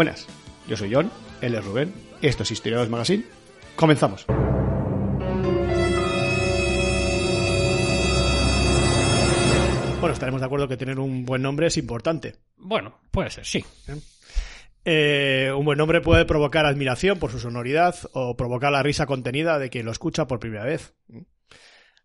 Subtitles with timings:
[0.00, 0.26] Buenas,
[0.66, 1.10] yo soy John,
[1.42, 3.22] él es Rubén, esto es Historiadores Magazine.
[3.76, 4.24] Comenzamos.
[10.00, 12.36] Bueno, estaremos de acuerdo que tener un buen nombre es importante.
[12.56, 13.62] Bueno, puede ser, sí.
[14.86, 19.58] Eh, un buen nombre puede provocar admiración por su sonoridad o provocar la risa contenida
[19.58, 20.94] de quien lo escucha por primera vez.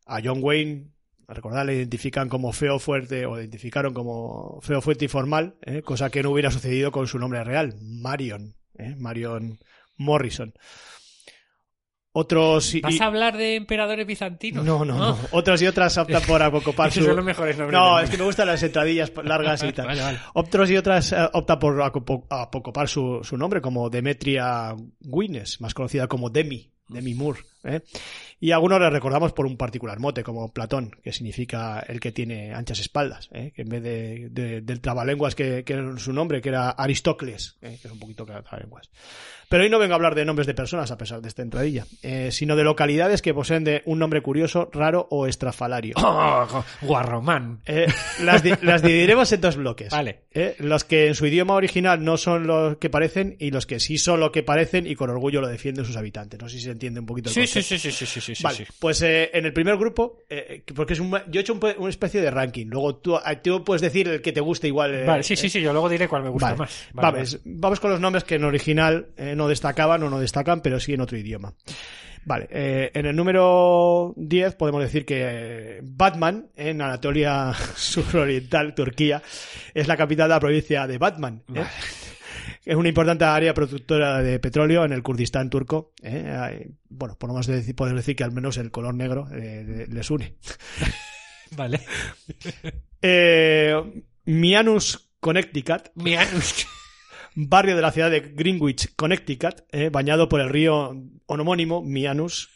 [0.06, 0.92] A John Wayne,
[1.28, 5.56] a recordar, le identifican como feo fuerte o le identificaron como feo fuerte y formal,
[5.62, 5.82] ¿eh?
[5.82, 8.96] cosa que no hubiera sucedido con su nombre real, Marion, ¿eh?
[8.98, 9.60] Marion
[9.98, 10.54] Morrison.
[12.18, 14.64] Otros y, ¿Vas a hablar de emperadores bizantinos?
[14.64, 15.20] no, no, no.
[15.32, 17.08] Otros y otras optan por acopar Esos su...
[17.08, 19.88] son los mejores nombres No, es que me gustan las entradillas largas y tal.
[19.88, 20.20] Vale, vale.
[20.34, 26.08] Otros y otras eh, optan por apocopar su, su nombre, como Demetria Guinness, más conocida
[26.08, 27.42] como Demi, Demi Moore.
[27.66, 27.82] ¿Eh?
[28.40, 32.54] Y algunos le recordamos por un particular mote, como Platón, que significa el que tiene
[32.54, 33.52] anchas espaldas, ¿eh?
[33.56, 37.58] que en vez de, de- del trabalenguas que, que era su nombre, que era Aristócles,
[37.62, 37.78] ¿eh?
[37.82, 38.90] que es un poquito que trabalenguas.
[39.48, 41.86] Pero hoy no vengo a hablar de nombres de personas, a pesar de esta entradilla,
[42.02, 45.96] eh, sino de localidades que poseen de un nombre curioso, raro o estrafalario.
[46.48, 47.62] Oh, Guarromán.
[47.66, 47.88] Eh,
[48.24, 49.90] las, di- las dividiremos en dos bloques.
[49.92, 50.22] Vale.
[50.32, 53.80] Eh, los que en su idioma original no son los que parecen y los que
[53.80, 56.40] sí son lo que parecen y con orgullo lo defienden sus habitantes.
[56.40, 58.44] No sé si se entiende un poquito el Sí, sí, sí, sí, sí, sí, sí,
[58.44, 58.66] Vale, sí.
[58.80, 61.90] pues eh, en el primer grupo, eh, porque es un, yo he hecho un una
[61.90, 62.68] especie de ranking.
[62.68, 64.94] Luego tú, ah, tú puedes decir el que te guste igual.
[64.94, 66.58] eh, Vale, sí, sí, eh, sí, yo luego diré cuál me gusta Vale.
[66.60, 66.88] más.
[66.94, 70.62] Vale, vamos, vamos con los nombres que en original eh, no destacaban o no destacan,
[70.62, 71.54] pero sí en otro idioma.
[72.28, 79.22] Vale, eh, en el número 10 podemos decir que Batman, en Anatolia suroriental, Turquía,
[79.76, 81.44] es la capital de la provincia de Batman.
[81.54, 81.64] ¿eh?
[82.66, 85.94] Es una importante área productora de petróleo en el Kurdistán turco.
[86.02, 86.72] ¿eh?
[86.90, 90.36] Bueno, podemos decir, podemos decir que al menos el color negro eh, les une.
[91.56, 91.82] Vale.
[93.08, 96.66] Eh, Mianus, Connecticut, Mianus.
[97.36, 102.50] barrio de la ciudad de Greenwich, Connecticut, eh, bañado por el río homónimo Mianus.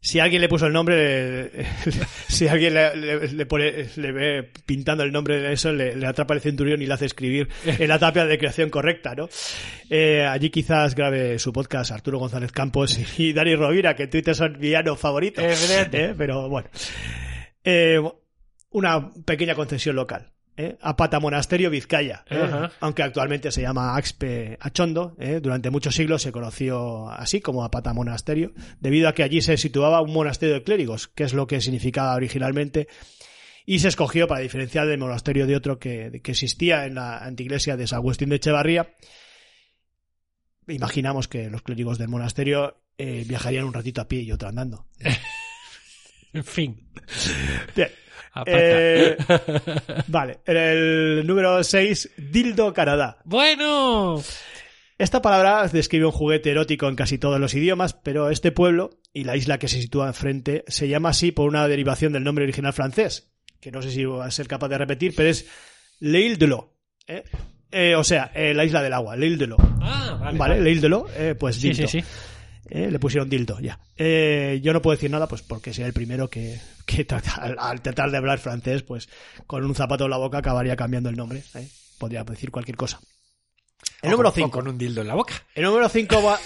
[0.00, 1.50] Si alguien le puso el nombre,
[2.28, 6.82] si alguien le, pone- le ve pintando el nombre de eso, le, atrapa el centurión
[6.82, 9.28] y le hace escribir en la tapia de creación correcta, ¿no?
[9.88, 14.34] Eh, allí quizás grabe su podcast Arturo González Campos y Dani Rovira, que en Twitter
[14.34, 15.44] son villanos favoritos.
[15.44, 16.68] Eh, Pero bueno.
[17.64, 18.00] Eh,
[18.70, 20.31] una pequeña concesión local.
[20.56, 20.76] ¿Eh?
[20.80, 22.24] Apata Monasterio, Vizcaya.
[22.28, 22.68] ¿eh?
[22.80, 25.14] Aunque actualmente se llama Axpe Achondo.
[25.18, 25.40] ¿eh?
[25.42, 30.00] Durante muchos siglos se conoció así como Apata Monasterio, debido a que allí se situaba
[30.02, 32.88] un monasterio de clérigos, que es lo que significaba originalmente.
[33.64, 37.76] Y se escogió para diferenciar del monasterio de otro que, que existía en la antiglesia
[37.76, 38.94] de San Agustín de Echevarría.
[40.66, 44.86] Imaginamos que los clérigos del monasterio eh, viajarían un ratito a pie y otro andando.
[46.34, 46.88] En fin.
[47.76, 47.90] Bien.
[48.46, 49.16] Eh,
[50.08, 53.18] vale, en el número 6, Dildo Canadá.
[53.24, 54.22] Bueno.
[54.98, 59.24] Esta palabra describe un juguete erótico en casi todos los idiomas, pero este pueblo y
[59.24, 62.72] la isla que se sitúa enfrente se llama así por una derivación del nombre original
[62.72, 65.46] francés, que no sé si voy a ser capaz de repetir, pero es
[66.00, 66.72] L'Île de l'Eau.
[67.06, 67.24] ¿eh?
[67.70, 69.58] Eh, o sea, eh, la isla del agua, L'Île de l'Eau.
[69.80, 70.38] Ah, vale.
[70.38, 71.06] Vale, L'Île de l'Eau,
[71.38, 71.88] pues Sí, dildo.
[71.88, 72.06] sí, sí.
[72.68, 73.78] Eh, le pusieron dildo, ya.
[73.96, 77.06] Eh, yo no puedo decir nada, pues porque sea el primero que, que
[77.40, 79.08] al, al tratar de hablar francés, pues
[79.46, 81.42] con un zapato en la boca acabaría cambiando el nombre.
[81.54, 81.68] ¿eh?
[81.98, 83.00] Podría decir cualquier cosa.
[84.00, 84.50] El O número con- o 5.
[84.50, 85.34] Con un dildo en la boca.
[85.54, 86.38] El número 5 va.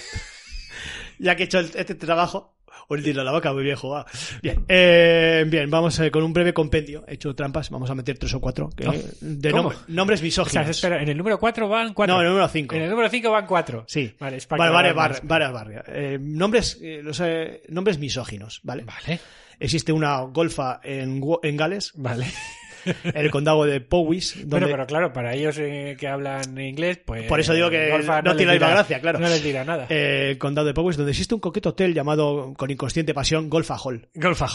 [1.19, 2.56] ya que he hecho el- este trabajo.
[2.88, 4.06] Un dildo en la boca, muy bien jugado.
[4.43, 7.05] Bien, eh, bien vamos eh, con un breve compendio.
[7.09, 8.71] He hecho trampas, vamos a meter tres o cuatro.
[8.77, 8.85] que-
[9.21, 10.69] de nombres O sea, misóginos.
[10.69, 12.15] espera, en el número 4 van 4.
[12.15, 12.75] no, el número 5.
[12.77, 13.85] En el número 5 van 4.
[13.88, 14.15] Sí.
[14.21, 15.85] Vale, es para Vale, vale, varias barrias.
[15.88, 18.85] Eh, nombres, eh, los, eh, nombres misóginos, ¿vale?
[18.85, 19.21] Vale.
[19.59, 22.27] Existe una golfa en, en Gales Vale.
[23.15, 27.25] el condado de Powys, donde Bueno, pero claro, para ellos eh, que hablan inglés, pues.
[27.27, 29.19] Por eso digo que Golfa no tiene la misma gracia, claro.
[29.19, 29.87] No les dirá nada.
[29.91, 33.77] eh, el condado de Powys, donde existe un coqueto hotel llamado con inconsciente pasión Golfa
[33.77, 34.09] Hall.
[34.15, 34.47] Golfa.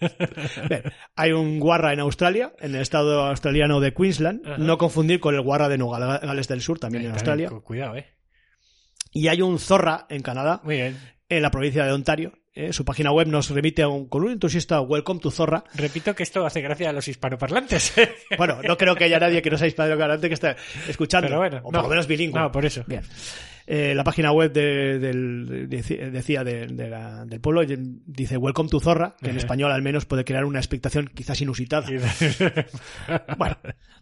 [0.68, 0.82] Bien,
[1.14, 4.56] hay un guarra en Australia, en el estado australiano de Queensland, Ajá.
[4.58, 7.48] no confundir con el guarra de Nueva Gales del Sur, también en Australia.
[7.50, 8.06] Cu- Cuidado, eh.
[9.12, 10.98] Y hay un zorra en Canadá, Muy bien.
[11.28, 12.32] en la provincia de Ontario.
[12.54, 15.64] Eh, su página web nos remite a un, con un entusiasta Welcome to Zorra.
[15.74, 17.94] Repito que esto hace gracia a los hispanoparlantes.
[18.36, 20.56] Bueno, no creo que haya nadie que no sea hispanohablante que esté
[20.88, 21.28] escuchando.
[21.28, 21.82] Pero bueno, o por no.
[21.82, 22.38] lo menos bilingüe.
[22.40, 22.84] No, por eso.
[22.86, 23.02] Bien.
[23.66, 28.68] Eh, la página web de- del, de- decía de- de la- del pueblo dice Welcome
[28.68, 31.86] to Zorra, que en español al menos puede crear una expectación quizás inusitada.
[33.38, 33.56] Bueno,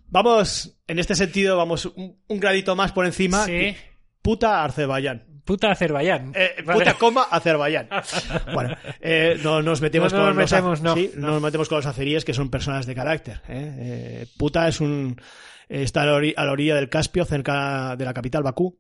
[0.09, 3.45] vamos, en este sentido, vamos un, un gradito más por encima.
[3.45, 3.77] Sí.
[4.23, 5.25] Puta Azerbaiyán.
[5.51, 6.33] Puta Azerbaiyán.
[6.37, 6.79] Eh, Vale.
[6.79, 7.89] Puta coma Azerbaiyán.
[8.55, 11.27] Bueno, eh, no nos metemos No, no con nos los, metemos, no, sí, no.
[11.27, 13.41] no nos metemos con los azeríes que son personas de carácter.
[13.49, 13.75] ¿eh?
[13.79, 15.21] Eh, puta es un
[15.69, 18.79] está a la, ori- a la orilla del Caspio, cerca de la capital Bakú,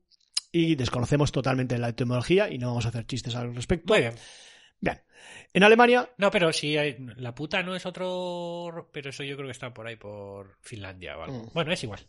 [0.53, 3.93] y desconocemos totalmente la etimología y no vamos a hacer chistes al respecto.
[3.93, 4.15] Muy bien.
[4.81, 5.01] Bien.
[5.53, 8.89] En Alemania, No, pero si hay- la puta no es otro.
[8.93, 11.43] Pero eso yo creo que está por ahí, por Finlandia o algo.
[11.47, 11.51] Mm.
[11.53, 12.01] Bueno, es igual.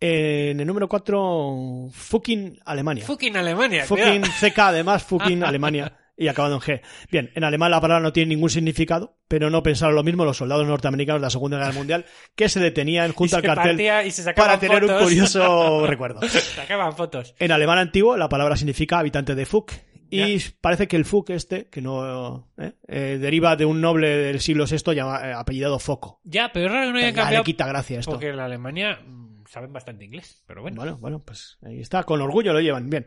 [0.00, 3.04] En el número 4, fucking Alemania.
[3.04, 3.84] Fucking Alemania.
[3.84, 4.22] Fucking.
[4.22, 5.92] CK, además, fucking Alemania.
[6.18, 6.80] Y acabado en G.
[7.10, 10.38] Bien, en alemán la palabra no tiene ningún significado, pero no pensaron lo mismo los
[10.38, 14.58] soldados norteamericanos de la Segunda Guerra Mundial, que se detenían junto al cartel y para
[14.58, 16.26] tener un curioso recuerdo.
[16.26, 17.34] Sacaban fotos.
[17.38, 19.72] En alemán antiguo la palabra significa habitante de Fuck.
[20.08, 22.72] Y parece que el Fuck este, que no ¿eh?
[22.88, 26.20] Eh, deriva de un noble del siglo VI llama, eh, apellidado Foco.
[26.24, 27.44] Ya, pero es raro que no hayan Ya le cambiado.
[27.44, 28.12] quita gracia esto.
[28.12, 29.00] Porque en la Alemania
[29.48, 30.42] saben bastante inglés.
[30.46, 30.76] Pero bueno.
[30.76, 32.88] Bueno, bueno, pues ahí está, con orgullo lo llevan.
[32.90, 33.06] Bien.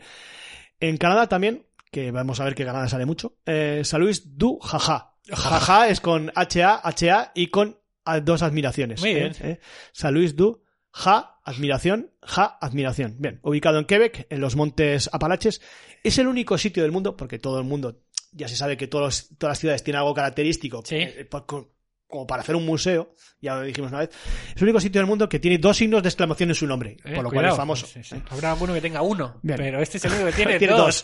[0.79, 5.15] En Canadá también, que vamos a ver que Canadá sale mucho, eh, Saluis du jaja.
[5.27, 7.79] Jaja es con HA, HA y con
[8.23, 9.01] dos admiraciones.
[9.01, 9.15] Muy ¿eh?
[9.15, 9.33] bien.
[9.41, 9.59] ¿eh?
[9.91, 13.15] Saluis du ja, admiración, ja, admiración.
[13.19, 15.61] Bien, ubicado en Quebec, en los montes Apalaches,
[16.03, 18.01] es el único sitio del mundo, porque todo el mundo,
[18.31, 20.95] ya se sabe que todos, todas las ciudades tienen algo característico, Sí.
[20.95, 21.27] eh,
[22.09, 24.09] como para hacer un museo, ya lo dijimos una vez,
[24.49, 26.97] es el único sitio del mundo que tiene dos signos de exclamación en su nombre,
[27.05, 27.85] Eh, por lo cual es famoso.
[27.85, 28.15] Sí, sí.
[28.29, 29.39] Habrá alguno que tenga uno.
[29.43, 29.57] Bien.
[29.57, 31.03] Pero este es el único que tiene, Tiene dos.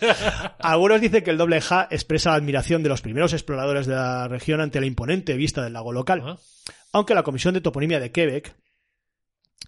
[0.59, 4.27] Algunos dicen que el doble ja expresa la admiración de los primeros exploradores de la
[4.27, 6.23] región ante la imponente vista del lago local.
[6.25, 6.37] Ah.
[6.91, 8.55] Aunque la Comisión de Toponimia de Quebec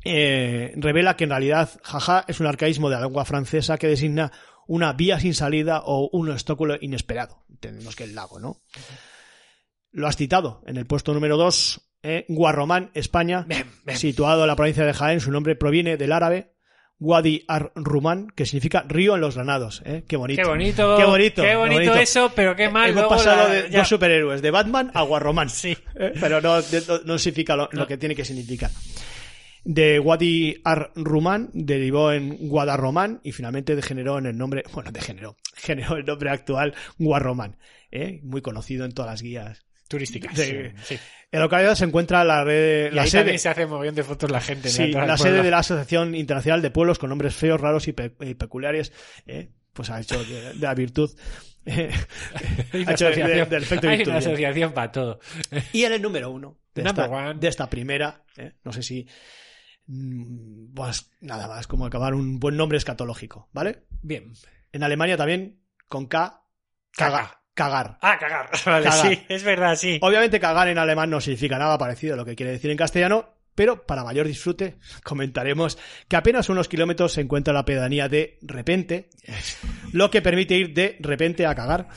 [0.04, 4.32] eh, revela que en realidad jaja es un arcaísmo de la lengua francesa que designa
[4.68, 7.46] una vía sin salida o un obstáculo inesperado.
[7.50, 8.62] Entendemos que el lago, ¿no?
[9.92, 13.98] Lo has citado en el puesto número 2, eh, Guarromán, España, Bien, bien.
[13.98, 15.20] situado en la provincia de Jaén.
[15.20, 16.54] Su nombre proviene del árabe
[17.00, 19.84] Wadi ar-Rumán, que significa río en los granados.
[19.86, 20.04] ¿eh?
[20.08, 20.42] Qué bonito.
[20.42, 20.98] Qué bonito.
[20.98, 21.42] Qué bonito.
[21.44, 22.90] Qué bonito eso, pero qué mal.
[22.90, 23.80] Hemos pasado la- de ya.
[23.80, 25.50] dos superhéroes, de Batman a Guarromán.
[25.50, 25.78] Sí.
[25.96, 28.72] Eh, Pero no, no, no significa lo, que tiene que significar.
[29.64, 35.98] De Wadi ar-Rumán derivó en Guadarromán y finalmente degeneró en el nombre, bueno, degeneró, generó
[35.98, 37.58] el nombre actual Guarromán,
[37.92, 38.22] ¿eh?
[38.24, 39.67] muy conocido en todas las guías.
[39.88, 40.36] Turísticas.
[40.36, 40.96] De- sí.
[41.32, 44.04] En la localidad se encuentra la, red, Y la ahí sede, se hace mogollón de
[44.04, 44.70] fotos la gente.
[44.70, 48.14] sí, la sede de la Asociación Internacional de Pueblos con nombres feos, raros y, pe-
[48.22, 48.94] y peculiares,
[49.26, 49.50] ¿eh?
[49.74, 51.10] pues ha hecho de, de la virtud.
[51.66, 51.92] eh,
[52.86, 55.20] ha hecho de- del efecto hay virtud, una asociación para todo.
[55.74, 57.34] Y en el número uno de, esta, one.
[57.40, 58.54] de esta primera, ¿eh?
[58.64, 59.06] no sé si.
[59.88, 63.84] mm, Pues nada más, como acabar un buen nombre escatológico, ¿vale?
[64.02, 64.32] Bien.
[64.72, 66.42] En Alemania también, con K,
[66.92, 67.37] Caga.
[67.58, 67.98] Cagar.
[68.02, 68.50] Ah, cagar.
[68.66, 69.08] Vale, Cagar.
[69.10, 70.00] sí, es verdad, sí.
[70.02, 73.34] Obviamente, cagar en alemán no significa nada parecido a lo que quiere decir en castellano,
[73.56, 79.10] pero para mayor disfrute, comentaremos que apenas unos kilómetros se encuentra la pedanía de Repente,
[79.92, 81.90] lo que permite ir de repente a cagar.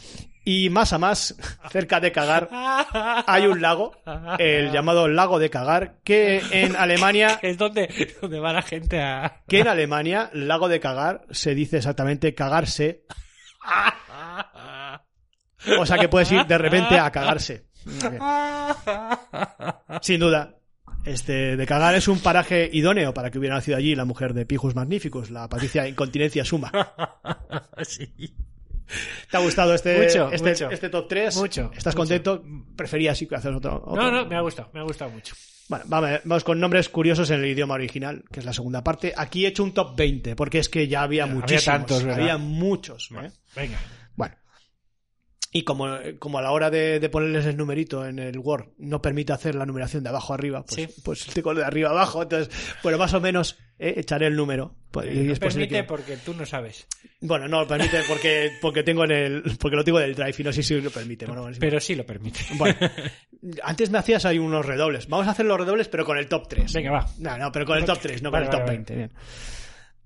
[0.43, 1.37] Y más a más,
[1.71, 3.93] cerca de cagar, hay un lago,
[4.39, 9.43] el llamado lago de cagar, que en Alemania, Es donde, donde va la gente a...
[9.47, 13.05] que en Alemania, lago de cagar se dice exactamente cagarse,
[15.79, 17.65] o sea que puedes ir de repente a cagarse.
[20.03, 20.57] Sin duda.
[21.05, 24.45] Este, de cagar es un paraje idóneo para que hubiera nacido allí la mujer de
[24.45, 26.71] Pijus Magnificus, la Patricia Incontinencia Suma.
[27.83, 28.35] sí.
[29.31, 30.71] ¿Te ha gustado este, Mucho, este, mucho.
[30.71, 31.37] este top 3?
[31.37, 31.97] Mucho, ¿Estás mucho.
[31.97, 32.43] contento?
[32.77, 34.03] Preferías sí que hacer otro, otro?
[34.03, 35.35] No, no, me ha gustado, me ha gustado mucho.
[35.69, 39.15] Bueno, vamos, vamos con nombres curiosos en el idioma original, que es la segunda parte.
[39.17, 41.65] Aquí he hecho un top 20, porque es que ya había Había muchísimos.
[41.65, 42.21] tantos, ¿verdad?
[42.21, 43.11] Había muchos.
[43.13, 43.31] ¿eh?
[43.55, 43.79] Venga.
[45.53, 49.03] Y como, como a la hora de, de ponerles el numerito en el Word no
[49.03, 51.01] permite hacer la numeración de abajo a arriba, pues, Sí.
[51.05, 52.23] pues tengo de arriba abajo.
[52.23, 52.55] Entonces,
[52.85, 54.77] bueno, más o menos eh, echaré el número.
[54.93, 56.87] Pues, y no permite porque tú no sabes.
[57.21, 60.43] Bueno, no lo permite porque, porque tengo en el, porque lo tengo del drive y
[60.45, 61.27] no sé si lo permite.
[61.27, 61.51] Bueno.
[61.59, 62.41] Pero sí lo permite.
[62.55, 62.77] Bueno,
[63.65, 65.09] antes me hacías ahí unos redobles.
[65.09, 66.73] Vamos a hacer los redobles, pero con el top 3.
[66.75, 67.07] Venga, va.
[67.19, 68.95] No, no, pero con el top 3, no con el top vale, 20.
[68.95, 69.11] Bien.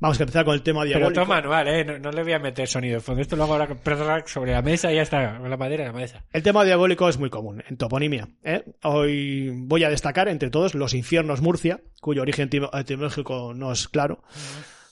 [0.00, 1.22] Vamos a empezar con el tema Pero diabólico.
[1.22, 1.84] todo manual, ¿eh?
[1.84, 3.22] No, no le voy a meter sonido de fondo.
[3.22, 5.38] Esto lo hago ahora sobre la mesa y ya está.
[5.38, 6.24] Con la madera en la mesa.
[6.32, 8.28] El tema diabólico es muy común en toponimia.
[8.42, 8.64] ¿eh?
[8.82, 13.88] Hoy voy a destacar entre todos los infiernos Murcia, cuyo origen etim- etimológico no es
[13.88, 14.22] claro.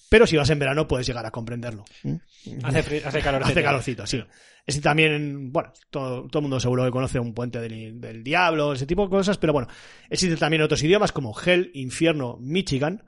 [0.09, 1.85] Pero si vas en verano puedes llegar a comprenderlo.
[2.05, 2.19] ¿eh?
[2.63, 3.43] Hace, hace calor.
[3.45, 4.23] Hace calorcito, sí.
[4.65, 8.73] Ese también, bueno, todo, todo el mundo seguro que conoce un puente del, del diablo,
[8.75, 9.67] ese tipo de cosas, pero bueno,
[10.09, 13.03] existen también otros idiomas como Hell, Infierno, Michigan,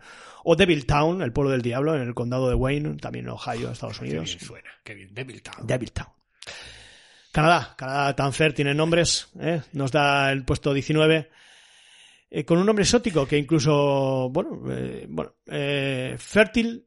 [0.44, 3.70] o Devil Town, el pueblo del diablo, en el condado de Wayne, también en Ohio,
[3.72, 4.38] Estados Qué bien Unidos.
[4.40, 4.70] suena.
[4.84, 5.12] Qué bien.
[5.12, 5.66] Devil Town.
[5.66, 6.08] Devil Town.
[7.32, 9.60] Canadá, Canadá tan fair tiene nombres, ¿eh?
[9.72, 11.30] nos da el puesto 19,
[12.30, 16.82] eh, con un nombre exótico que incluso, bueno, eh, bueno, eh, Fertile,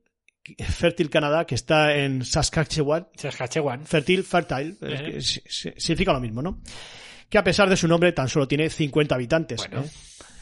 [0.58, 3.86] Fertile Canadá, que está en Saskatchewan, Saskatchewan.
[3.86, 6.62] Fertile, fertile, es que si- significa lo mismo, ¿no?
[7.30, 9.58] Que a pesar de su nombre tan solo tiene 50 habitantes.
[9.68, 9.84] Bueno.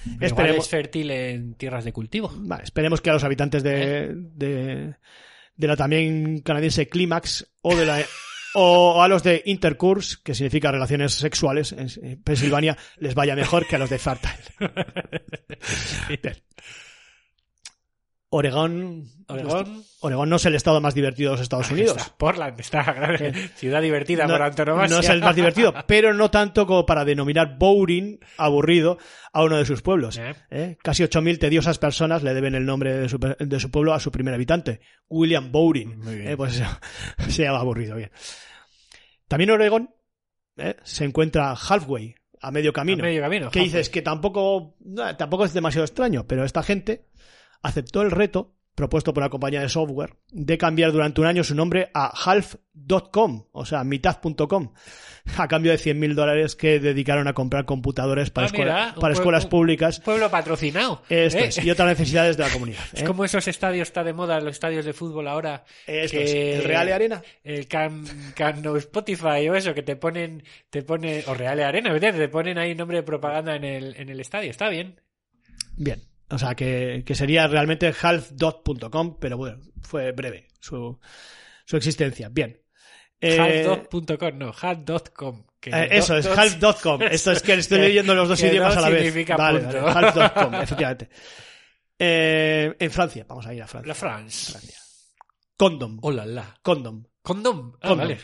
[0.05, 0.09] ¿Eh?
[0.13, 2.31] Igual Esperemos, es fértil en tierras de cultivo.
[2.38, 4.95] vale, esperemos que a los habitantes de, de,
[5.55, 6.88] de la también canadiense
[7.62, 8.03] o de la
[8.55, 13.75] o a los de Intercourse, que significa relaciones sexuales en Pensilvania, les vaya mejor que
[13.75, 14.33] a los de Fertile.
[18.29, 19.84] Oregón, Oregón.
[20.01, 21.98] Oregón no es el estado más divertido de los Estados Unidos.
[21.98, 22.17] Está.
[22.17, 22.84] Portland está.
[22.84, 23.17] claro.
[23.55, 24.96] Ciudad divertida por antonomasia.
[24.96, 28.98] no es el más divertido, pero no tanto como para denominar boring, aburrido,
[29.32, 30.17] a uno de sus pueblos.
[30.17, 30.36] Eh.
[30.50, 30.77] ¿eh?
[30.82, 34.12] Casi 8.000 tediosas personas le deben el nombre de su, de su pueblo a su
[34.12, 36.01] primer habitante, William bien.
[36.08, 36.36] ¿eh?
[36.36, 36.62] Pues
[37.29, 38.12] se llama aburrido, bien.
[39.27, 39.89] También Oregón
[40.58, 40.75] ¿eh?
[40.84, 43.03] se encuentra halfway, a medio camino.
[43.03, 43.50] A medio camino.
[43.50, 47.08] que dices que tampoco, no, tampoco es demasiado extraño, pero esta gente
[47.65, 51.55] aceptó el reto propuesto por una compañía de software de cambiar durante un año su
[51.55, 54.74] nombre a half.com, o sea, mitad.com,
[55.38, 59.45] a cambio de 100.000 dólares que dedicaron a comprar computadores para, Ah, escuela- para escuelas
[59.45, 61.01] públicas Pueblo patrocinado.
[61.07, 61.45] esto ¿eh?
[61.48, 62.81] es, y otras necesidades de la comunidad.
[62.91, 63.05] Es ¿eh?
[63.05, 65.63] como esos estadios está de moda, los estadios de fútbol ahora.
[65.88, 67.22] Esto que- es, el Real Arena.
[67.45, 68.03] El Can,
[68.36, 72.13] Can No Spotify o eso, que te ponen, te pone, o Real Arena, ¿verdad?
[72.13, 74.51] te ponen ahí nombre de propaganda en el, en el estadio.
[74.51, 75.00] Está bien.
[75.77, 76.01] Bien.
[76.29, 81.00] O sea, que, que sería realmente half.com, pero bueno, fue breve su,
[81.65, 82.29] su existencia.
[82.29, 82.60] Bien.
[83.22, 85.46] Eh, Half.com, no, half.com.
[85.60, 87.01] que Eh, eso es, half.com.
[87.12, 89.27] Esto es que estoy leyendo los dos idiomas a la vez.
[89.38, 91.10] Vale, vale, half.com, efectivamente.
[91.98, 93.88] Eh, en Francia, vamos a ir a Francia.
[93.88, 94.51] La France.
[94.51, 94.77] Francia.
[95.55, 95.98] Condom.
[96.01, 96.58] Hola, la.
[96.62, 97.05] Condom.
[97.22, 97.74] Condom.
[97.82, 97.98] Ah, Condom.
[98.08, 98.20] vale.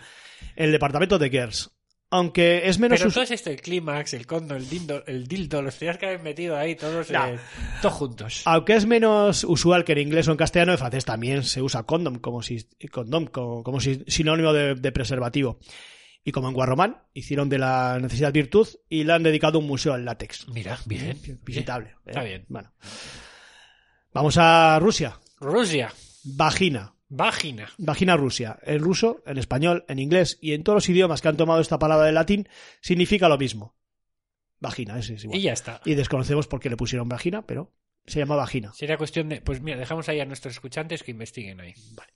[0.55, 1.71] El departamento de Gers.
[2.13, 5.27] Aunque es menos Pero us- todo es esto, el clímax, el condom, el dildo, el
[5.27, 7.25] dildo, los tenías que haber metido ahí todos, No.
[7.25, 7.39] eh,
[7.81, 8.41] todos juntos.
[8.45, 11.83] Aunque es menos usual que en inglés o en castellano, en francés también se usa
[11.83, 15.59] condom como si condom como, como si sinónimo de, de preservativo.
[16.23, 19.93] Y como en Guarromán, hicieron de la necesidad virtud y le han dedicado un museo
[19.93, 20.47] al látex.
[20.49, 21.17] Mira, bien.
[21.45, 21.91] Visitable.
[21.91, 21.95] ¿eh?
[22.07, 22.45] Está bien.
[22.49, 22.71] Bueno.
[24.13, 25.17] Vamos a Rusia.
[25.39, 25.91] Rusia.
[26.25, 26.93] Vagina.
[27.13, 27.69] Vagina.
[27.77, 28.57] Vagina Rusia.
[28.63, 31.77] En ruso, en español, en inglés y en todos los idiomas que han tomado esta
[31.77, 32.47] palabra del latín,
[32.79, 33.75] significa lo mismo.
[34.61, 35.37] Vagina, ese es igual.
[35.37, 35.81] Y ya está.
[35.83, 37.73] Y desconocemos por qué le pusieron vagina, pero
[38.05, 38.71] se llama vagina.
[38.73, 39.41] Sería cuestión de.
[39.41, 41.73] Pues mira, dejamos ahí a nuestros escuchantes que investiguen ahí.
[41.91, 42.13] Vale.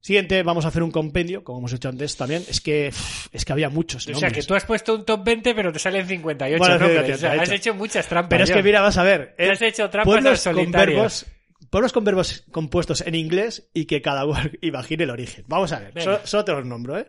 [0.00, 2.42] Siguiente, vamos a hacer un compendio, como hemos hecho antes también.
[2.48, 2.88] Es que
[3.30, 5.78] es que había muchos O sea, que tú has puesto un top 20, pero te
[5.78, 7.14] salen 58 Bueno, nombres.
[7.14, 7.74] O sea, has hecho.
[7.74, 8.30] muchas trampas.
[8.30, 9.36] Pero es que mira, vas a ver.
[9.36, 11.26] Te eh, has hecho trampas pueblos al con verbos,
[11.72, 15.44] pueblos con verbos compuestos en inglés y que cada uno imagine el origen.
[15.48, 17.08] Vamos a ver, solo, solo te los nombro, ¿eh?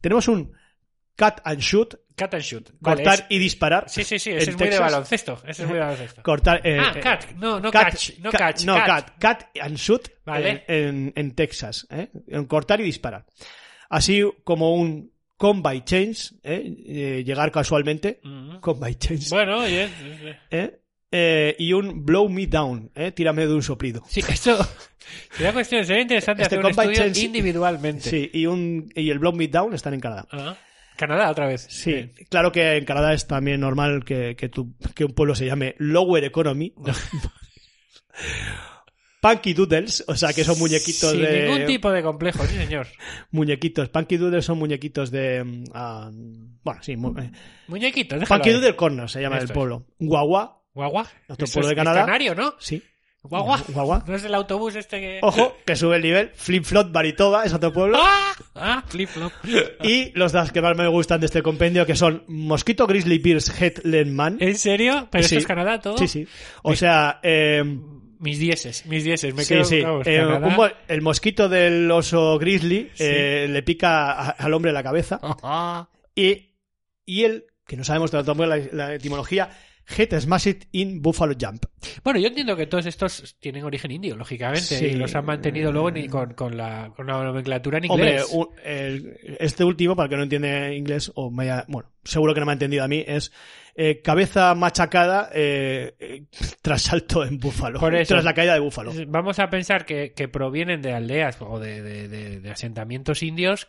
[0.00, 0.52] Tenemos un
[1.16, 2.70] cut and shoot, Cat and shoot.
[2.82, 3.88] Cortar y disparar.
[3.88, 4.30] Sí, sí, sí.
[4.30, 5.40] Ese es muy de baloncesto.
[5.46, 6.22] Ese es muy de baloncesto.
[6.22, 6.60] Cortar.
[6.66, 7.30] eh, ah, eh, cat.
[7.36, 8.18] No, no cut- catch.
[8.18, 8.64] No cut- catch.
[8.64, 9.10] No, cat.
[9.20, 9.24] cut.
[9.52, 10.64] Cut and shoot Vale.
[10.66, 11.86] en, en- en Texas.
[11.90, 12.08] ¿eh?
[12.26, 13.24] En cortar y disparar.
[13.88, 16.74] Así como un come by change, ¿eh?
[16.86, 18.20] Eh, llegar casualmente.
[18.60, 19.28] Come by change.
[19.30, 19.88] Bueno, oye.
[20.50, 20.80] ¿eh?
[21.10, 23.12] Eh, y un blow me down, ¿eh?
[23.12, 24.02] tírame de un soplido.
[24.08, 24.58] Sí, esto
[25.32, 28.10] sería cuestión, sería interesante Este hacer un estudio individualmente.
[28.10, 30.26] Sí, y, un, y el blow me down están en Canadá.
[30.30, 30.56] Ah,
[30.98, 31.66] Canadá otra vez.
[31.70, 35.46] Sí, claro que en Canadá es también normal que, que, tu- que un pueblo se
[35.46, 36.74] llame Lower Economy.
[39.20, 41.42] Punky Doodles, o sea que son muñequitos Sin de.
[41.48, 42.86] ningún tipo de complejo, sí señor.
[43.32, 43.88] Muñequitos.
[43.88, 45.64] Punky Doodles son muñequitos de.
[45.74, 46.96] ah, bueno, sí.
[46.96, 47.32] mu- eh,
[47.66, 48.50] Muñequitos, Punky.
[48.50, 49.54] Doodle Corner se llama Esto el es.
[49.54, 49.86] pueblo.
[49.98, 51.08] Guagua, Guagua.
[51.28, 52.00] Otro Eso pueblo de Canadá.
[52.00, 52.54] Es canario, ¿no?
[52.60, 52.80] sí.
[53.20, 53.60] Guagua.
[53.68, 54.04] Guagua.
[54.06, 55.18] ¿No es el autobús este que...
[55.22, 56.30] Ojo, que sube el nivel.
[56.36, 57.98] Flip Flop, Baritoba, es otro pueblo.
[58.00, 58.32] ¡Ah!
[58.54, 58.84] ¡Ah!
[58.86, 59.32] Flip flop.
[59.82, 63.60] Y los dos que más me gustan de este compendio, que son Mosquito Grizzly Bears
[63.60, 64.36] Headland Man.
[64.40, 65.08] ¿En serio?
[65.10, 65.34] ¿Pero Sí.
[65.34, 65.98] esto es Canadá todo?
[65.98, 66.28] Sí, sí.
[66.62, 67.64] O sea, eh,
[68.20, 69.34] Mis dieces, mis dieces.
[69.34, 69.80] Me sí, quedo, sí.
[69.82, 73.04] vamos, Eh, un el mosquito del oso grizzly Sí.
[73.04, 75.20] eh, le pica a- al hombre la cabeza.
[76.14, 76.54] Y,
[77.04, 78.22] y él, que no sabemos la,
[78.72, 79.50] la etimología,
[79.96, 81.64] Head Smashed in Buffalo Jump.
[82.04, 84.86] Bueno, yo entiendo que todos estos tienen origen indio, lógicamente, Sí.
[84.86, 88.36] y los han mantenido luego ni con, con, la, con la nomenclatura en Hombre, inglés.
[88.64, 92.40] el- este último, para el que no entiende inglés, o me haya- bueno, seguro que
[92.40, 93.32] no me ha entendido a mí, es
[93.80, 96.24] eh, cabeza machacada eh, eh,
[96.62, 97.78] tras salto en Búfalo.
[97.78, 98.14] Por eso.
[98.14, 98.92] Tras la caída de Búfalo.
[99.06, 103.68] Vamos a pensar que, que provienen de aldeas o de, de- de- de asentamientos indios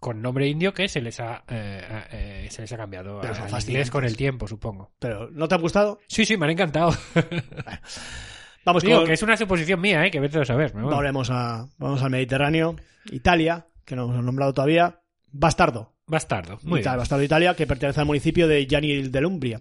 [0.00, 3.68] con nombre indio que se les ha, eh, eh, se les ha cambiado Pero fascinantes.
[3.68, 4.90] inglés con el tiempo, supongo.
[4.98, 6.00] Pero, ¿no te han gustado?
[6.08, 6.92] Sí, sí, me han encantado.
[8.64, 9.06] Vamos Digo con...
[9.06, 10.10] que es una suposición mía, ¿eh?
[10.10, 10.72] que vete a saber.
[10.72, 10.88] bueno.
[10.90, 12.76] Volvemos a, vamos al Mediterráneo.
[13.10, 15.00] Italia, que no hemos nombrado todavía.
[15.32, 15.94] Bastardo.
[16.06, 16.58] Bastardo.
[16.62, 16.98] Muy Italia, bien.
[17.00, 19.60] Bastardo Italia, que pertenece al municipio de Llani del Umbria.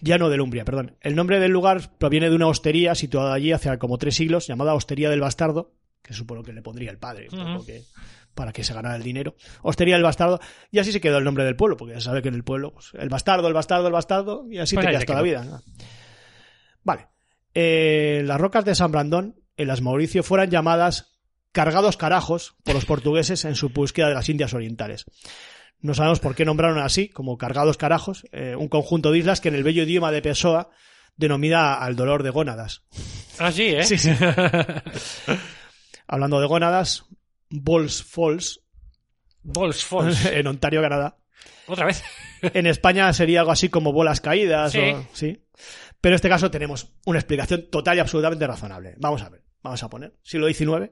[0.00, 0.96] Llano del Umbria, perdón.
[1.00, 4.74] El nombre del lugar proviene de una hostería situada allí hace como tres siglos, llamada
[4.74, 7.64] Hostería del Bastardo, que supongo que le pondría el padre, poco Ujú.
[8.34, 9.36] Para que se ganara el dinero.
[9.62, 12.22] Hostería del Bastardo, y así se quedó el nombre del pueblo, porque ya se sabe
[12.22, 14.92] que en el pueblo, pues, el bastardo, el bastardo, el bastardo, y así Pues te
[14.92, 15.44] quedas toda la vida.
[15.44, 15.62] ¿no?
[16.82, 17.08] Vale.
[17.54, 21.12] Eh, las rocas de San Brandón, en las Mauricio, fueran llamadas
[21.52, 25.04] cargados carajos por los portugueses en su búsqueda de las Indias Orientales.
[25.80, 29.48] No sabemos por qué nombraron así, como cargados carajos, eh, un conjunto de islas que
[29.48, 30.70] en el bello idioma de Pessoa
[31.16, 32.84] denomina al dolor de gónadas.
[33.38, 33.84] Ah, sí, ¿eh?
[33.84, 34.10] Sí, sí.
[36.06, 37.04] Hablando de gónadas,
[37.52, 38.60] Balls Falls,
[39.42, 40.24] Balls Falls.
[40.32, 41.16] en Ontario, Canadá.
[41.66, 42.02] Otra vez.
[42.42, 44.72] En España sería algo así como bolas caídas.
[44.72, 44.80] Sí.
[44.80, 45.44] o- sí.
[46.00, 48.94] Pero en este caso tenemos una explicación total y absolutamente razonable.
[48.98, 49.42] Vamos a ver.
[49.62, 50.12] Vamos a poner.
[50.24, 50.90] Siglo XIX.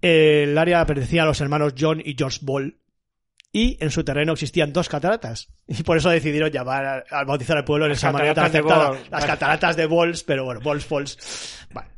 [0.00, 2.80] El área pertenecía a los hermanos John y George Ball.
[3.52, 5.48] Y en su terreno existían dos cataratas.
[5.68, 8.98] Y por eso decidieron llamar al bautizar al pueblo en Las esa manera tan aceptada.
[9.08, 11.66] Las cataratas de Balls, pero bueno, Balls Falls.
[11.72, 11.90] Vale.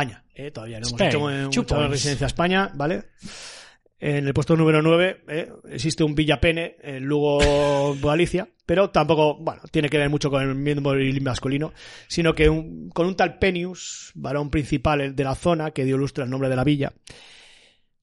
[0.00, 0.50] España, ¿eh?
[0.50, 1.08] todavía no hemos Spain.
[1.48, 3.04] hecho mucha residencia a España, ¿vale?
[3.98, 9.62] En el puesto número 9 eh, existe un Villapene en Lugo, Galicia, pero tampoco, bueno,
[9.70, 11.72] tiene que ver mucho con el miembro masculino,
[12.08, 16.24] sino que un- con un tal Penius, varón principal de la zona, que dio lustre
[16.24, 16.92] al nombre de la villa.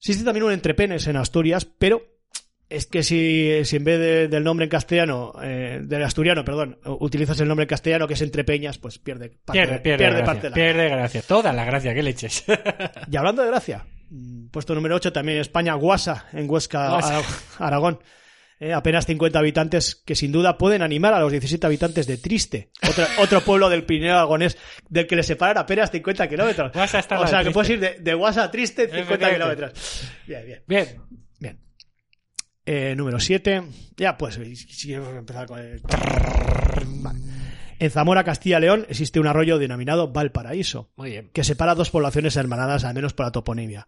[0.00, 2.02] Existe también un Entrepenes en Asturias, pero
[2.68, 6.78] es que si, si en vez de- del nombre en castellano, eh, del asturiano, perdón,
[6.84, 10.24] utilizas el nombre en castellano que es Entrepeñas, pues pierde parte, Pierde, pierde, pierde gracia,
[10.24, 11.22] parte de la- pierde gracia.
[11.22, 12.44] Toda la gracia que le eches.
[13.10, 17.22] y hablando de gracia, mm, puesto número 8 también España, Guasa, en Huesca, Guasa.
[17.58, 18.00] Aragón.
[18.60, 22.70] Eh, apenas 50 habitantes que sin duda pueden animar a los 17 habitantes de Triste,
[22.88, 24.56] otra- otro pueblo del Pirineo Aragonés
[24.88, 26.72] del que le separan apenas 50 kilómetros.
[26.72, 27.52] Guasa está o sea, que Triste.
[27.52, 29.36] puedes ir de, de Guasa a Triste 50 Efectivamente.
[29.36, 30.10] kilómetros.
[30.26, 30.88] Bien, bien, Bien.
[32.66, 33.62] Eh, número 7.
[33.96, 35.80] Ya, pues, si si quieres empezar con el...
[37.02, 37.20] Vale.
[37.78, 41.30] En Zamora, Castilla-León, existe un arroyo denominado Valparaíso Muy bien.
[41.32, 43.86] que separa dos poblaciones hermanadas, al menos por la toponimia.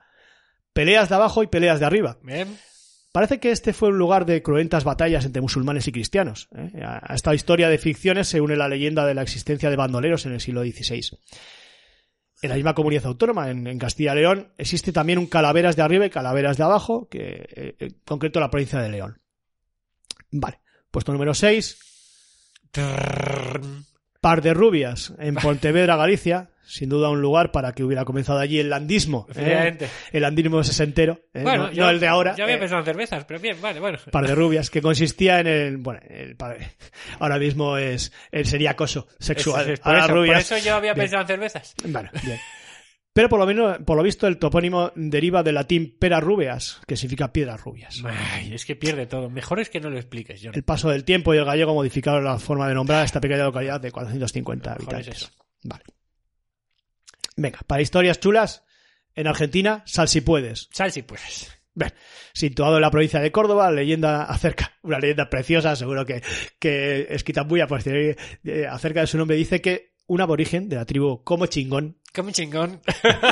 [0.72, 2.18] Peleas de abajo y peleas de arriba.
[2.22, 2.58] Bien.
[3.12, 6.48] Parece que este fue un lugar de cruentas batallas entre musulmanes y cristianos.
[6.54, 6.82] ¿eh?
[6.84, 10.26] A a esta historia de ficciones se une la leyenda de la existencia de bandoleros
[10.26, 11.16] en el siglo XVI.
[12.42, 16.04] En la misma comunidad autónoma, en, Castilla y León, existe también un Calaveras de arriba
[16.04, 19.22] y Calaveras de abajo, que eh, en concreto la provincia de León.
[20.30, 21.78] Vale, puesto número 6,
[24.20, 26.48] Par de Rubias, en Pontevedra, Galicia.
[26.68, 29.28] Sin duda un lugar para que hubiera comenzado allí el landismo.
[29.36, 29.78] ¿eh?
[30.10, 31.42] El landismo sesentero, ¿eh?
[31.44, 32.34] Bueno, no, yo- no el de ahora.
[32.36, 32.58] Ya había ¿eh?
[32.58, 33.98] pensado en cervezas, pero bien, vale, bueno.
[34.10, 36.36] par de rubias, que consistía en el, bueno, el
[37.20, 40.40] ahora mismo es, el sería acoso sexual Es- es- por, eso, por rubias.
[40.50, 41.04] eso yo había Bien.
[41.04, 41.72] pensado en cervezas.
[41.84, 42.40] Bueno, bien.
[43.16, 46.98] Pero por lo menos, por lo visto, el topónimo deriva del latín pera rubeas, que
[46.98, 48.02] significa piedras rubias.
[48.04, 49.30] Ay, es que pierde todo.
[49.30, 50.52] Mejor es que no lo expliques, John.
[50.54, 53.44] El paso del tiempo y el gallego modificaron la forma de nombrar a esta pequeña
[53.44, 55.30] localidad de 450 Mejor es habitantes.
[55.62, 55.84] Vale.
[57.38, 58.64] Venga, para historias chulas,
[59.14, 60.68] en Argentina, sal si puedes.
[60.70, 61.50] Sal si puedes.
[61.72, 61.94] Bien,
[62.34, 66.22] situado en la provincia de Córdoba, leyenda acerca, una leyenda preciosa, seguro que,
[66.58, 70.76] que escrita muy a posteriori, eh, acerca de su nombre, dice que un aborigen de
[70.76, 72.80] la tribu Como Chingón Como chingón.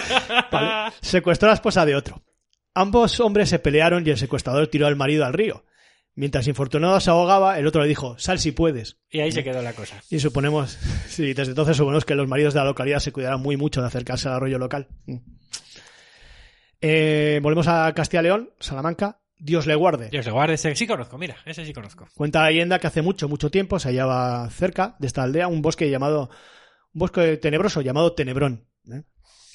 [0.53, 0.93] ¿vale?
[1.01, 2.23] secuestró a la esposa de otro.
[2.75, 5.65] Ambos hombres se pelearon y el secuestrador tiró al marido al río.
[6.17, 8.99] Mientras infortunado se ahogaba, el otro le dijo, sal si puedes.
[9.11, 10.01] Y ahí se quedó la cosa.
[10.11, 13.57] Y suponemos, sí, desde entonces suponemos que los maridos de la localidad se cuidarán muy
[13.57, 14.89] mucho de acercarse al arroyo local.
[15.07, 15.17] Mm.
[16.81, 19.21] Eh, volvemos a Castilla León, Salamanca.
[19.37, 20.09] Dios le guarde.
[20.11, 20.55] Dios le guarde.
[20.55, 22.07] Ese sí conozco, mira, ese sí conozco.
[22.15, 25.63] Cuenta la leyenda que hace mucho, mucho tiempo se hallaba cerca de esta aldea un
[25.63, 26.31] bosque llamado
[26.95, 28.69] un bosque tenebroso llamado Tenebrón.
[28.91, 29.03] ¿eh?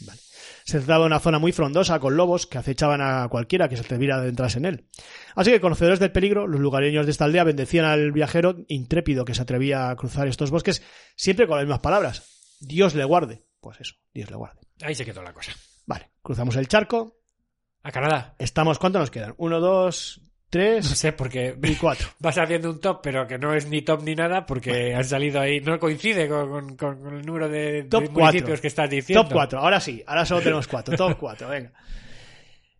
[0.01, 0.19] Vale.
[0.65, 3.81] Se trataba de una zona muy frondosa con lobos que acechaban a cualquiera que se
[3.81, 4.87] atreviera a adentrarse en él.
[5.35, 9.33] Así que, conocedores del peligro, los lugareños de esta aldea bendecían al viajero intrépido que
[9.33, 10.83] se atrevía a cruzar estos bosques,
[11.15, 12.57] siempre con las mismas palabras.
[12.59, 13.45] Dios le guarde.
[13.61, 14.61] Pues eso, Dios le guarde.
[14.81, 15.53] Ahí se quedó la cosa.
[15.85, 17.17] Vale, cruzamos el charco.
[17.81, 18.35] A Canadá.
[18.37, 19.33] Estamos, ¿cuánto nos quedan?
[19.37, 22.07] Uno, dos, tres No sé, porque y cuatro.
[22.19, 25.39] vas haciendo un top, pero que no es ni top ni nada, porque han salido
[25.41, 28.61] ahí, no coincide con, con- el número de, de Top municipios cuatro.
[28.61, 29.23] que estás diciendo.
[29.23, 30.95] Top 4, ahora sí, ahora solo tenemos cuatro.
[30.97, 31.71] Top 4, venga.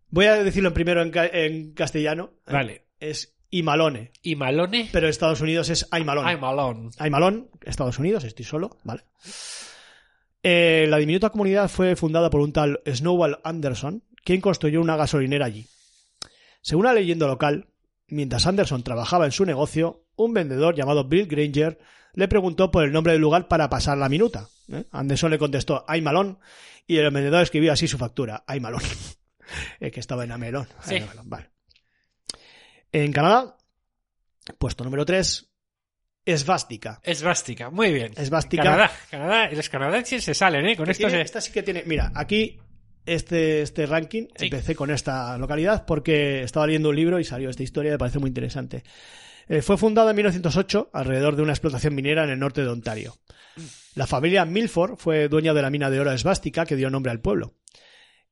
[0.09, 2.31] Voy a decirlo en primero en, ca- en castellano.
[2.47, 2.85] Vale.
[2.99, 4.89] Es Imalone, Y Malone.
[4.91, 6.27] pero Estados Unidos es Aymalón.
[6.27, 6.89] I'm alone.
[6.99, 9.03] Aymalón, Estados Unidos, estoy solo, ¿vale?
[10.43, 15.45] Eh, la diminuta comunidad fue fundada por un tal Snowball Anderson, quien construyó una gasolinera
[15.45, 15.67] allí.
[16.61, 17.67] Según la leyenda local,
[18.07, 21.79] mientras Anderson trabajaba en su negocio, un vendedor llamado Bill Granger
[22.13, 24.47] le preguntó por el nombre del lugar para pasar la minuta.
[24.71, 24.85] ¿eh?
[24.91, 26.39] Anderson le contestó Aymalón
[26.87, 28.81] y el vendedor escribió así su factura, Aymalón.
[29.79, 30.67] Es que estaba en Amelón.
[30.83, 30.95] Sí.
[30.95, 31.49] Aymalón, vale.
[32.91, 33.57] En Canadá,
[34.59, 35.49] puesto número 3,
[36.25, 36.99] Esvástica.
[37.03, 37.71] Esvástica.
[37.71, 38.13] Muy bien.
[38.15, 38.63] Esvástica.
[38.63, 38.91] Canadá.
[39.09, 39.49] Canadá.
[39.51, 40.75] Los canadienses se salen, ¿eh?
[40.75, 41.21] Con esto se...
[41.21, 41.83] Esta sí que tiene.
[41.87, 42.59] Mira, aquí
[43.05, 44.45] este, este ranking Sí.
[44.45, 48.19] empecé con esta localidad porque estaba leyendo un libro y salió esta historia me parece
[48.19, 48.83] muy interesante.
[49.47, 53.15] Eh, fue fundada en 1908 alrededor de una explotación minera en el norte de Ontario.
[53.95, 57.19] La familia Milford fue dueña de la mina de oro esvástica que dio nombre al
[57.21, 57.55] pueblo.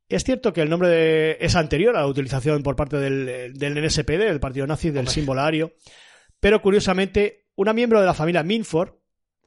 [0.09, 3.77] Es cierto que el nombre de- es anterior a la utilización por parte del, del
[3.77, 5.13] NSPD, del partido nazi, del Hombre.
[5.13, 5.73] símbolo ario,
[6.39, 8.93] pero curiosamente, una miembro de la familia Milford,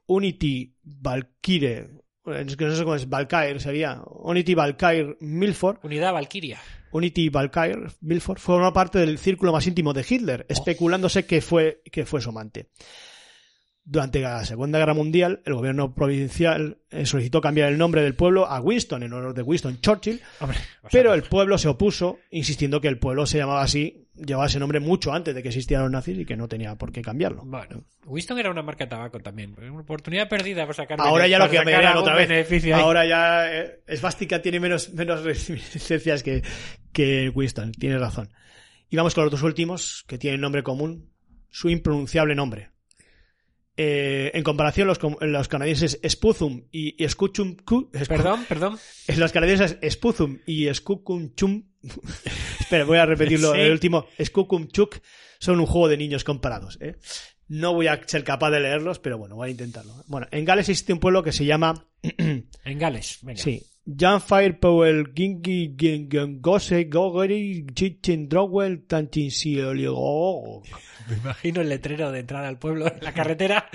[0.05, 1.87] Unity Valkyrie,
[2.25, 6.59] es que no sé cómo es, Valkyrie sería, Unity Valkyrie Milford, Unidad Valkyria.
[6.91, 12.05] Unity Valkyrie Milford, forma parte del círculo más íntimo de Hitler, especulándose que fue, que
[12.05, 12.69] fue su amante.
[13.83, 18.45] Durante la Segunda Guerra Mundial, el gobierno provincial eh, solicitó cambiar el nombre del pueblo
[18.45, 20.59] a Winston en honor de Winston Churchill, Hombre,
[20.91, 24.79] pero el pueblo se opuso, insistiendo que el pueblo se llamaba así, llevaba ese nombre
[24.79, 27.43] mucho antes de que existieran los nazis y que no tenía por qué cambiarlo.
[27.43, 29.55] Bueno, Winston era una marca de tabaco también.
[29.57, 32.51] Una oportunidad perdida por sacar Ahora ya lo cambiarían algún otra vez.
[32.51, 32.71] ahí.
[32.71, 36.43] Ahora ya eh, Svastika tiene menos, menos resistencias que,
[36.93, 38.29] que Winston, tiene razón.
[38.89, 41.09] Y vamos con los dos últimos, que tienen nombre común,
[41.49, 42.69] su impronunciable nombre.
[43.83, 47.57] Eh, en comparación, los, los canadienses Sputhum y Escuchum...
[48.07, 48.77] Perdón, perdón.
[49.17, 51.63] Los canadienses Sputhum y Skukumchum...
[52.59, 53.53] Espera, voy a repetirlo.
[53.53, 53.59] Sí.
[53.59, 54.99] El último, Skukumchuk,
[55.39, 56.77] son un juego de niños comparados.
[56.79, 56.97] ¿eh?
[57.47, 59.95] No voy a ser capaz de leerlos, pero bueno, voy a intentarlo.
[60.05, 61.87] Bueno, en Gales existe un pueblo que se llama...
[62.03, 63.17] En Gales.
[63.23, 63.41] Venga.
[63.41, 63.63] Sí.
[63.85, 65.75] Janfire Powell Gingi
[66.39, 70.61] Gose Gogori Chichen Drowell Tanchinsioligo.
[71.09, 73.69] Me imagino el letrero de entrada al pueblo en la carretera.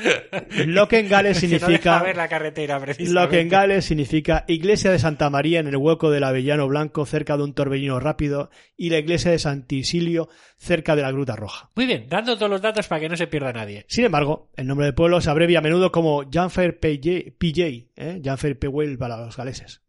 [0.66, 2.02] Lo que en Gales significa...
[2.02, 2.80] ver la carretera.
[3.00, 7.04] Lo que en Gales significa Iglesia de Santa María en el hueco del Avellano Blanco
[7.04, 11.70] cerca de un torbellino rápido y la Iglesia de Santisilio cerca de la Gruta Roja.
[11.74, 13.84] Muy bien, dando todos los datos para que no se pierda nadie.
[13.88, 18.20] Sin embargo, el nombre del pueblo se abrevia a menudo como Janfair PJ, PJ ¿eh?
[18.24, 19.82] Janfair Pewell para los galeses.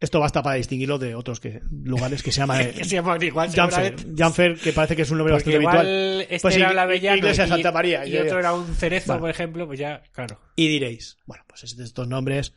[0.00, 3.50] Esto basta para distinguirlo de otros que, lugares que se llaman Que se llaman igual.
[3.52, 6.20] Janfair, que parece que es un nombre Porque bastante igual habitual.
[6.22, 8.24] este Pues era Avellano Iglesia y- Santa María, y, ya, ya.
[8.24, 9.20] otro era un cerezo, Vale.
[9.20, 10.40] por ejemplo, pues ya, claro.
[10.56, 12.52] Y diréis, bueno, pues es de estos nombres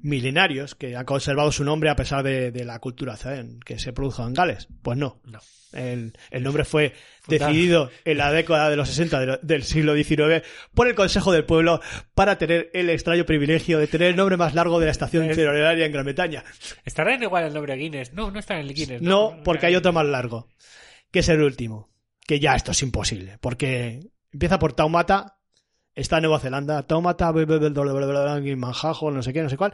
[0.00, 3.92] milenarios que han conservado su nombre a pesar de, de la cultura zen que se
[3.92, 4.68] produjo en Gales.
[4.82, 5.20] Pues no.
[5.24, 5.40] No.
[5.72, 7.50] El, el nombre fue Fundado.
[7.50, 11.30] decidido en la década de los 60 de lo- del siglo XIX por el Consejo
[11.30, 11.82] del Pueblo
[12.14, 15.36] para tener el extraño privilegio de tener el nombre más largo de la estación Es-
[15.36, 16.42] ferroviaria en Gran Bretaña.
[16.86, 18.14] ¿Estará en igual el nombre Guinness?
[18.14, 19.02] No, no está en el Guinness.
[19.02, 20.48] No, porque hay otro más largo,
[21.10, 21.90] que es el último.
[22.26, 24.00] Que ya esto es imposible, porque
[24.32, 25.37] empieza por Taumata,
[26.00, 29.72] está en Nueva Zelanda, bla, Manjajo, no sé qué, no sé cuál.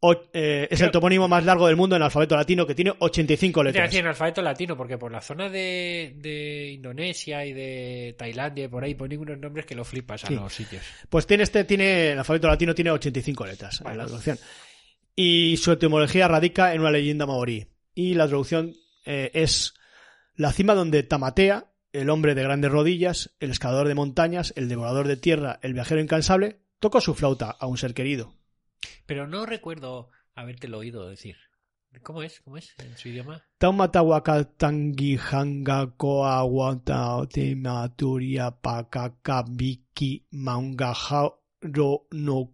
[0.00, 3.60] O- eh, es el topónimo más largo del mundo en alfabeto latino, que tiene 85
[3.60, 3.84] Te letras.
[3.86, 8.68] decía en alfabeto latino, porque por la zona de, de Indonesia y de Tailandia y
[8.68, 10.34] por ahí ponen unos nombres que lo flipas a Sí.
[10.34, 10.82] los sitios.
[11.08, 14.38] Pues tiene este, tiene, el alfabeto latino tiene 85 letras en la traducción.
[15.16, 17.66] Y su etimología radica en una leyenda maorí.
[17.94, 18.74] Y la traducción
[19.06, 19.72] eh, es
[20.34, 25.06] la cima donde Tamatea, el hombre de grandes rodillas, el escalador de montañas, el devorador
[25.06, 28.34] de tierra, el viajero incansable, tocó su flauta a un ser querido.
[29.06, 31.36] Pero no recuerdo habértelo oído decir.
[32.02, 32.40] ¿Cómo es?
[32.40, 33.44] ¿Cómo es en su idioma?
[38.60, 42.50] Pakakabiki maungaja ro no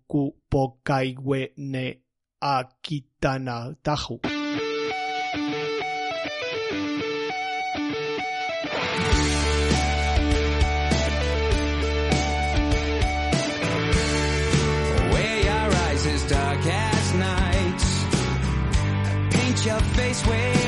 [19.64, 20.59] your face with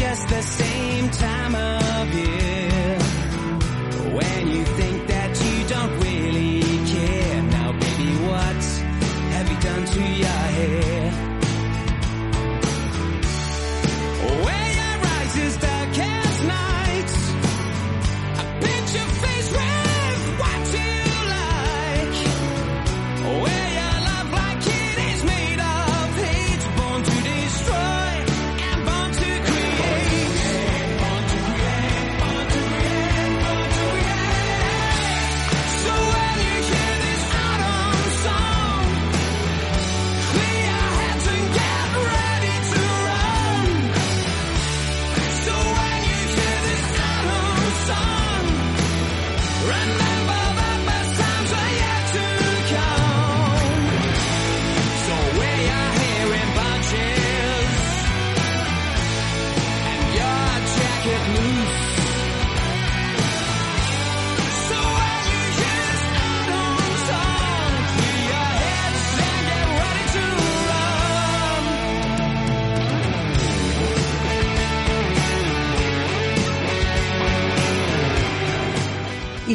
[0.00, 2.49] just the same time of year?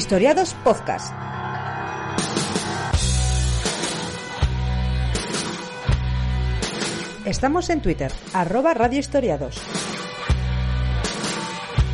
[0.05, 1.11] Historiados Podcast.
[7.25, 9.59] Estamos en Twitter, arroba Radio Historiados.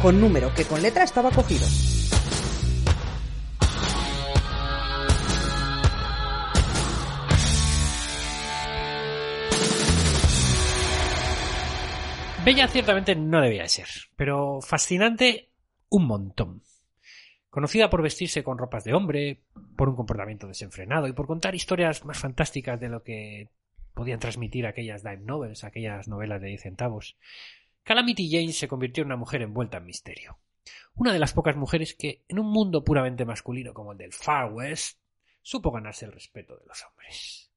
[0.01, 1.65] Con número que con letra estaba cogido.
[12.43, 15.53] Bella ciertamente no debía de ser, pero fascinante
[15.87, 16.61] un montón.
[17.51, 19.41] Conocida por vestirse con ropas de hombre,
[19.75, 23.49] por un comportamiento desenfrenado y por contar historias más fantásticas de lo que
[23.93, 27.17] podían transmitir aquellas dime novels, aquellas novelas de 10 centavos,
[27.83, 30.39] Calamity Jane se convirtió en una mujer envuelta en misterio.
[30.95, 34.51] Una de las pocas mujeres que, en un mundo puramente masculino como el del Far
[34.53, 34.97] West,
[35.41, 37.51] supo ganarse el respeto de los hombres.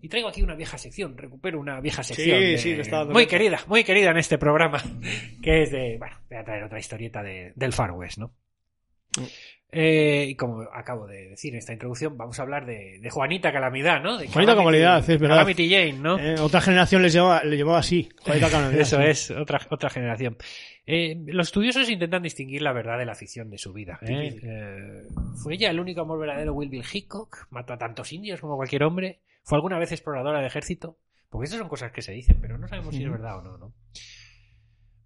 [0.00, 2.38] Y traigo aquí una vieja sección, recupero una vieja sección.
[2.40, 4.82] Sí, de- sí, está muy querida, muy querida en este programa,
[5.42, 8.32] que es de, bueno, voy a traer otra historieta de- del Far West, ¿no?
[9.70, 13.52] Eh, y como acabo de decir en esta introducción, vamos a hablar de, de Juanita
[13.52, 14.16] Calamidad, ¿no?
[14.16, 15.36] De Juanita Calamidad, es verdad.
[15.36, 16.18] Calamity Jane, ¿no?
[16.18, 18.08] Eh, otra generación les llevaba, le así.
[18.22, 20.38] Juanita Calamidad, Eso es, otra, otra generación.
[20.86, 24.00] Eh, los estudiosos intentan distinguir la verdad de la ficción de su vida.
[25.42, 27.48] ¿Fue ella el único amor verdadero Will Bill Hickok?
[27.50, 29.20] ¿Mató a tantos indios como cualquier hombre?
[29.42, 30.96] ¿Fue alguna vez exploradora de ejército?
[31.28, 33.58] Porque estas son cosas que se dicen, pero no sabemos si es verdad o no,
[33.58, 33.74] ¿no?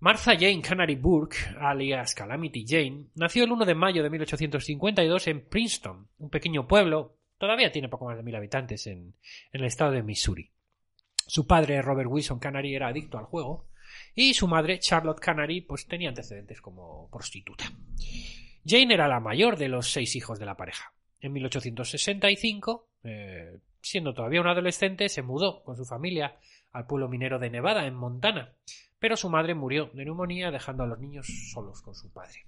[0.02, 5.42] Martha Jane Canary Burke, alias Calamity Jane, nació el 1 de mayo de 1852 en
[5.42, 9.14] Princeton, un pequeño pueblo, todavía tiene poco más de mil habitantes en,
[9.52, 10.50] el estado de Missouri.
[11.24, 13.68] Su padre, Robert Wilson Canary, era adicto al juego
[14.12, 17.70] y su madre, Charlotte Canary, pues tenía antecedentes como prostituta.
[18.66, 20.92] Jane era la mayor de los seis hijos de la pareja.
[21.20, 26.40] En 1865, eh, siendo todavía un adolescente, se mudó con su familia
[26.72, 28.52] al pueblo minero de Nevada, en Montana,
[29.02, 32.46] pero su madre murió de neumonía dejando a los niños solos con su padre.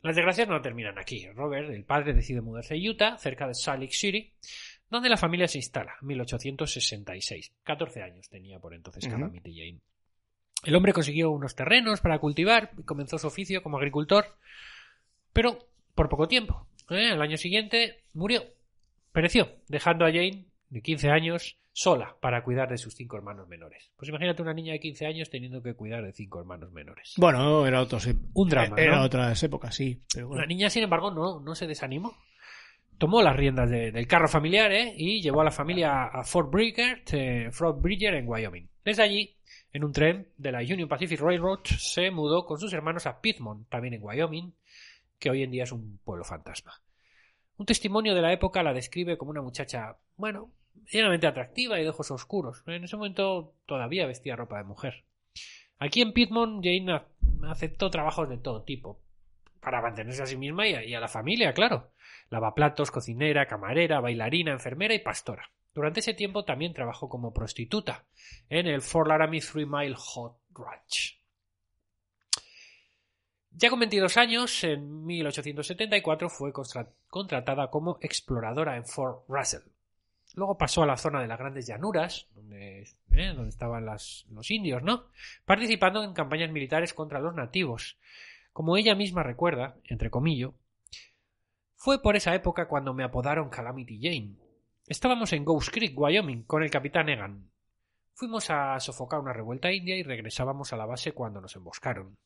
[0.00, 1.26] Las desgracias no terminan aquí.
[1.34, 4.32] Robert, el padre, decide mudarse a Utah, cerca de Salt Lake City,
[4.88, 7.52] donde la familia se instala, en 1866.
[7.64, 9.08] 14 años tenía por entonces.
[9.08, 9.80] Calamity Jane.
[10.62, 14.36] El hombre consiguió unos terrenos para cultivar y comenzó su oficio como agricultor,
[15.32, 15.58] pero
[15.96, 16.68] por poco tiempo.
[16.90, 17.10] ¿eh?
[17.12, 18.44] El año siguiente murió,
[19.10, 23.90] pereció, dejando a Jane, de 15 años, sola para cuidar de sus cinco hermanos menores.
[23.96, 27.14] Pues imagínate una niña de 15 años teniendo que cuidar de cinco hermanos menores.
[27.16, 29.04] Bueno, era otros, Un drama, Era ¿no?
[29.04, 30.02] otras épocas, sí.
[30.12, 30.42] Pero bueno.
[30.42, 32.14] La niña, sin embargo, no, no se desanimó.
[32.98, 34.92] tomó las riendas de- del carro familiar ¿eh?
[34.94, 38.68] y llevó a la familia a Fort Bridger, eh, Fort Bridger en Wyoming.
[38.84, 39.38] Desde allí,
[39.72, 43.66] en un tren de la Union Pacific Railroad, se mudó con sus hermanos a Piedmont,
[43.70, 44.52] también en Wyoming,
[45.18, 46.74] que hoy en día es un pueblo fantasma.
[47.56, 50.50] Un testimonio de la época la describe como una muchacha, bueno,
[50.90, 52.62] llenamente atractiva y de ojos oscuros.
[52.66, 55.04] En ese momento todavía vestía ropa de mujer.
[55.78, 57.02] Aquí en Piedmont, Jane
[57.48, 59.00] aceptó trabajos de todo tipo,
[59.60, 61.92] para mantenerse a sí misma y a, y a la familia, claro.
[62.28, 65.50] Lavaplatos, cocinera, camarera, bailarina, enfermera y pastora.
[65.74, 68.04] Durante ese tiempo también trabajó como prostituta
[68.48, 71.20] en el Fort Laramie Three Mile Hot Ranch.
[73.52, 76.52] Ya con 22 años, en 1874 fue
[77.08, 79.62] contratada como exploradora en Fort Russell.
[80.34, 85.06] Luego pasó a la zona de las grandes llanuras, donde, eh, estaban los indios, ¿no?
[85.44, 87.98] Participando en campañas militares contra los nativos.
[88.52, 90.50] Como ella misma recuerda, entre comillas,
[91.76, 94.36] fue por esa época cuando me apodaron Calamity Jane.
[94.86, 97.50] Estábamos en Ghost Creek, Wyoming, con el capitán Egan.
[98.12, 102.18] Fuimos a sofocar una revuelta india y regresábamos a la base cuando nos emboscaron.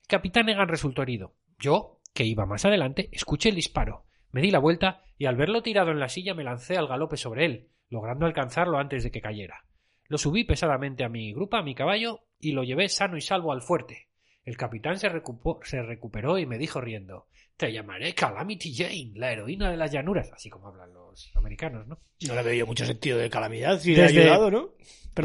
[0.00, 1.34] El capitán Egan resultó herido.
[1.58, 4.05] Yo, que iba más adelante, escuché el disparo.
[4.36, 7.16] Me di la vuelta y al verlo tirado en la silla me lancé al galope
[7.16, 9.64] sobre él, logrando alcanzarlo antes de que cayera.
[10.08, 13.50] Lo subí pesadamente a mi grupa, a mi caballo, y lo llevé sano y salvo
[13.50, 14.08] al fuerte.
[14.44, 19.32] El capitán se, recupo- se recuperó y me dijo riendo Te llamaré Calamity Jane, la
[19.32, 21.98] heroína de las llanuras, así como hablan los americanos, ¿no?
[22.28, 24.68] No le veo mucho sentido de calamidad si Desde- le ha ayudado, ¿no?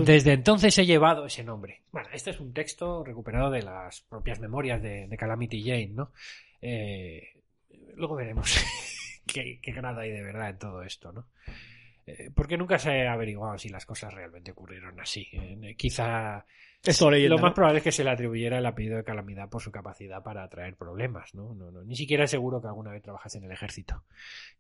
[0.06, 1.82] Desde entonces he llevado ese nombre.
[1.92, 6.14] Bueno, este es un texto recuperado de las propias memorias de, de Calamity Jane, ¿no?
[6.62, 7.24] Eh,
[7.98, 8.56] luego veremos
[9.34, 11.28] qué, qué grado hay de verdad en todo esto, ¿no?
[12.06, 15.28] Eh, porque nunca se ha averiguado si las cosas realmente ocurrieron así.
[15.34, 16.46] Eh, quizá
[16.84, 17.54] esto leyenda, lo más ¿no?
[17.54, 20.76] probable es que se le atribuyera el apellido de calamidad por su capacidad para atraer
[20.76, 21.54] problemas, ¿no?
[21.54, 24.04] No, no, Ni siquiera es seguro que alguna vez trabajase en el ejército,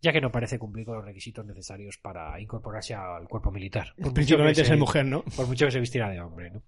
[0.01, 3.87] ya que no parece cumplir con los requisitos necesarios para incorporarse al cuerpo militar.
[3.95, 5.23] Por mucho que Principalmente es se- mujer, ¿no?
[5.35, 6.61] por mucho que se vistiera de hombre, ¿no?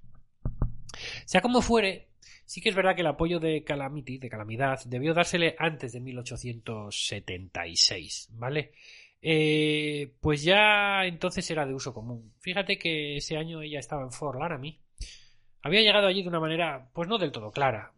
[1.25, 2.07] Sea como fuere,
[2.53, 5.99] sí que es verdad que el apoyo de Calamity, de Calamidad, debió dársele antes de
[5.99, 8.73] 1876, ¿vale?
[9.23, 12.31] Eh, pues ya entonces era de uso común.
[12.41, 14.77] Fíjate que ese año ella estaba en Fort Laramie.
[15.63, 17.93] Había llegado allí de una manera, pues no del todo clara.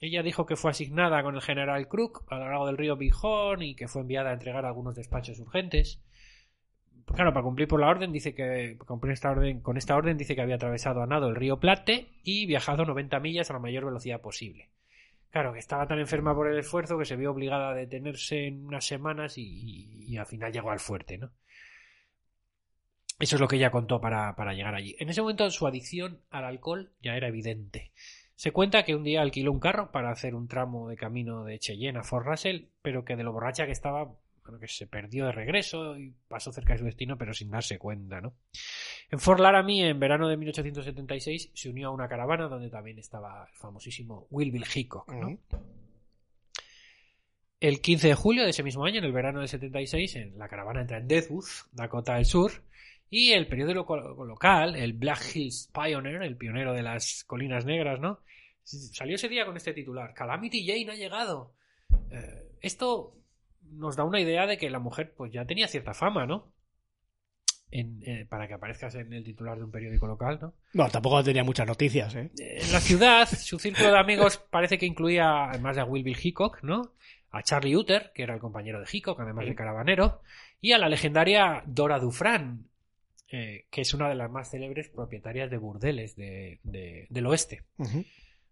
[0.00, 3.60] Ella dijo que fue asignada con el general Crook a lo largo del río Bijón
[3.60, 6.00] y que fue enviada a entregar algunos despachos urgentes.
[7.14, 8.78] Claro, para cumplir por la orden dice que
[9.10, 12.46] esta orden, con esta orden dice que había atravesado a nado el río Plate y
[12.46, 14.70] viajado 90 millas a la mayor velocidad posible.
[15.30, 18.64] Claro, que estaba tan enferma por el esfuerzo que se vio obligada a detenerse en
[18.66, 21.30] unas semanas y, y- y al final llegó al fuerte, ¿no?
[23.18, 24.96] Eso es lo que ella contó para, para llegar allí.
[24.98, 27.92] En ese momento su adicción al alcohol ya era evidente.
[28.34, 31.58] Se cuenta que un día alquiló un carro para hacer un tramo de camino de
[31.58, 34.14] Cheyenne a Fort Russell, pero que de lo borracha que estaba,
[34.58, 38.20] que se perdió de regreso y pasó cerca de su destino, pero sin darse cuenta,
[38.20, 38.34] ¿no?
[39.10, 43.46] En Fort Laramie, en verano de 1876, se unió a una caravana donde también estaba
[43.50, 45.38] el famosísimo Will Bill Hickok, ¿no?
[47.60, 50.48] El 15 de julio de ese mismo año, en el verano del 76, en la
[50.48, 52.52] caravana entra en Deadwood, Dakota del Sur,
[53.10, 58.00] y el periódico lo- local, el Black Hills Pioneer, el pionero de las colinas negras,
[58.00, 58.20] ¿no?
[58.62, 61.52] Salió ese día con este titular, Calamity Jane ha llegado.
[62.10, 63.14] Eh, esto
[63.70, 66.52] nos da una idea de que la mujer pues ya tenía cierta fama, ¿no?
[67.72, 70.54] En- eh, para que aparezcas en el titular de un periódico local, ¿no?
[70.74, 72.30] Bueno, tampoco tenía muchas noticias, ¿eh?
[72.36, 76.18] En la ciudad, su círculo de amigos parece que incluía, además de a Will Bill
[76.20, 76.94] Hickok, ¿no?
[77.30, 80.20] A Charlie Utter, que era el compañero de Hickok, además de caravanero,
[80.60, 82.66] y a la legendaria Dora Dufran,
[83.30, 87.62] eh, que es una de las más célebres propietarias de burdeles de- de- del oeste.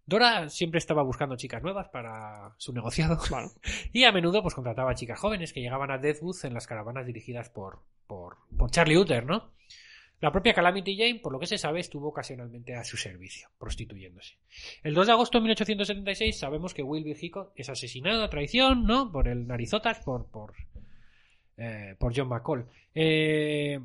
[0.09, 3.51] Dora siempre estaba buscando chicas nuevas para su negociado Bueno,
[3.93, 7.49] y a menudo pues contrataba chicas jóvenes que llegaban a Deathwood en las caravanas dirigidas
[7.49, 9.51] por, por, por Charlie Utter, ¿no?
[10.19, 14.37] La propia Calamity Jane, por lo que se sabe, estuvo ocasionalmente a su servicio, prostituyéndose.
[14.83, 18.85] El 2 de agosto de 1876 sabemos que Will Bill Hickok es asesinado a traición,
[18.85, 19.11] ¿no?
[19.11, 20.55] Por el narizotas, por, por,
[21.55, 22.67] eh, por John McCall.
[22.93, 23.79] Eh,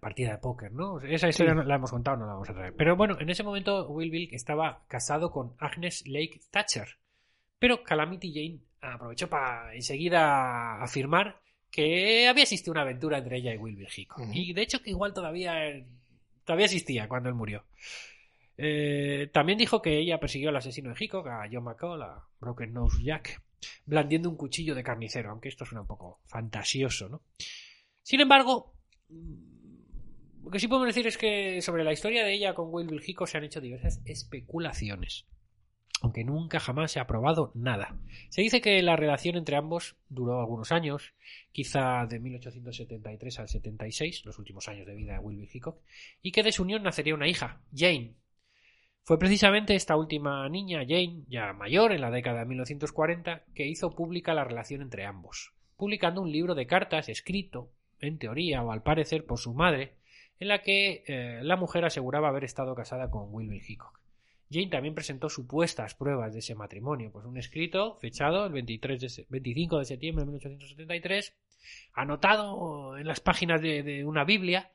[0.00, 1.00] partida de póker, ¿no?
[1.00, 2.74] Esa historia la hemos contado, no la vamos a traer.
[2.74, 6.88] Pero bueno, en ese momento Will Bill estaba casado con Agnes Lake Thatcher.
[7.58, 11.40] Pero Calamity Jane aprovechó para enseguida afirmar
[11.70, 14.20] que había existido una aventura entre ella y Will Bill Hickok.
[14.20, 14.32] Ujú.
[14.32, 15.54] Y de hecho que igual todavía,
[16.44, 17.64] todavía existía cuando él murió.
[18.56, 22.72] Eh, también dijo que ella persiguió al asesino de Hickok, a John McCall, a Broken
[22.72, 23.42] Nose Jack,
[23.86, 27.22] blandiendo un cuchillo de carnicero, aunque esto suena un poco fantasioso, ¿no?
[28.02, 28.74] Sin embargo,
[30.42, 33.02] lo que sí podemos decir es que sobre la historia de ella con Will Bill
[33.04, 35.26] Hickok se han hecho diversas especulaciones.
[36.00, 37.98] aunque nunca jamás se ha probado nada.
[38.28, 41.14] Se dice que la relación entre ambos duró algunos años,
[41.50, 45.80] quizá de 1873 al 76, los últimos años de vida de Wilbur Hickok,
[46.22, 48.14] y que de su unión nacería una hija, Jane.
[49.02, 53.94] Fue precisamente esta última niña, Jane, ya mayor en la década de 1940, que hizo
[53.96, 58.82] pública la relación entre ambos, publicando un libro de cartas escrito, en teoría o al
[58.82, 59.97] parecer, por su madre,
[60.40, 64.00] en la que eh, la mujer aseguraba haber estado casada con Wilbur Hickok.
[64.50, 69.08] Jane también presentó supuestas pruebas de ese matrimonio, pues un escrito fechado el 23 de
[69.10, 71.34] se- 25 de septiembre de 1873,
[71.92, 74.70] anotado en las páginas de, una Biblia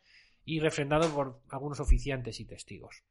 [0.46, 3.04] y refrendado por algunos oficiantes y testigos.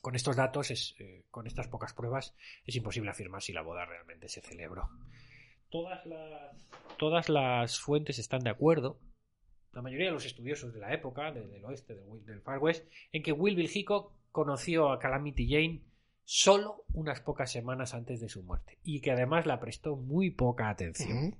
[0.00, 2.34] Con estos datos, es, eh, con estas pocas pruebas,
[2.64, 4.88] es imposible afirmar si la boda realmente se celebró.
[6.98, 8.98] Todas las fuentes están de acuerdo,
[9.78, 11.94] la mayoría de los estudiosos de la época, de- del oeste,
[12.26, 15.80] del, Far West, en que Wilbur Hickok conoció a Calamity Jane
[16.24, 20.68] solo unas pocas semanas antes de su muerte y que además la prestó muy poca
[20.68, 21.36] atención.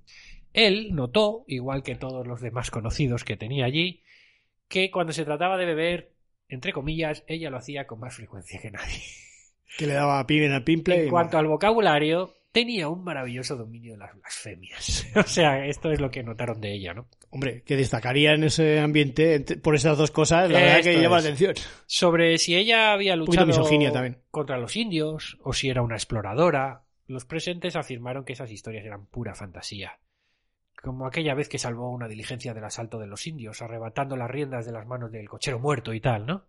[0.52, 4.02] Él notó, igual que todos los demás conocidos que tenía allí,
[4.68, 6.12] que cuando se trataba de beber,
[6.48, 9.02] entre comillas, ella lo hacía con más frecuencia que nadie.
[9.76, 11.00] Que le daba pin en el pimple.
[11.02, 15.06] En y cuanto al vocabulario, tenía un maravilloso dominio de las blasfemias.
[15.16, 17.08] o sea, esto es lo que notaron de ella, ¿no?
[17.30, 21.16] Hombre, que destacaría en ese ambiente ent- por esas dos cosas, la verdad que llama
[21.16, 21.54] la atención.
[21.86, 23.46] Sobre si ella había luchado
[23.92, 24.18] también.
[24.30, 29.06] contra los indios o si era una exploradora, los presentes afirmaron que esas historias eran
[29.06, 29.98] pura fantasía.
[30.82, 34.64] Como aquella vez que salvó una diligencia del asalto de los indios, arrebatando las riendas
[34.64, 36.44] de las manos del cochero muerto y tal, ¿no?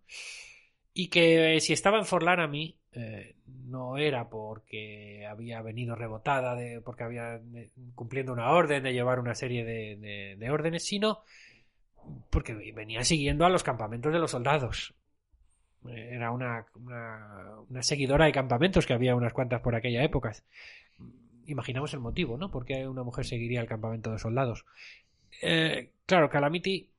[0.94, 3.36] Y que eh, si estaba en Fort Laramie, eh,
[3.66, 9.36] no era porque había venido rebotada, porque había eh, cumpliendo una orden de llevar una
[9.36, 11.20] serie de, de- de órdenes, sino
[12.30, 14.96] porque venía siguiendo a los campamentos de los soldados.
[15.88, 16.66] Eh, Era una,
[17.82, 20.34] seguidora de campamentos que había unas cuantas por aquella época.
[21.46, 22.52] Imaginamos el motivo, ¿no?
[22.52, 24.66] ¿Por qué una mujer seguiría el campamento de soldados?
[26.06, 26.90] Claro, Calamity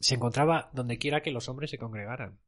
[0.00, 2.38] se encontraba donde quiera que los hombres se congregaran.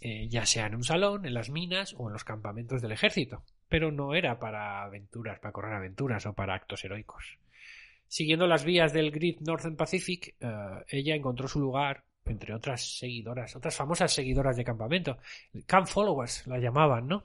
[0.00, 3.42] Eh, ya sea en un salón, en las minas o en los campamentos del ejército,
[3.68, 7.38] pero no era para aventuras, para correr aventuras o para actos heroicos.
[8.08, 13.56] Siguiendo las vías del Great Northern Pacific, eh, ella encontró su lugar entre otras seguidoras,
[13.56, 15.18] otras famosas seguidoras de campamento,
[15.66, 17.24] camp followers la llamaban, ¿no?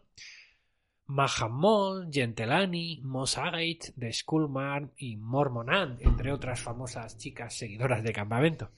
[1.08, 8.72] Mahamon, Gentelani, Moss Agate, The Schoolmarm y Mormonand, entre otras famosas chicas seguidoras de campamento.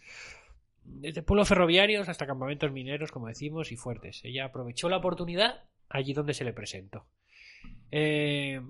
[0.87, 4.21] Desde pueblos ferroviarios hasta campamentos mineros, como decimos, y fuertes.
[4.23, 7.05] Ella aprovechó la oportunidad allí donde se le presentó.
[7.91, 8.61] Eh,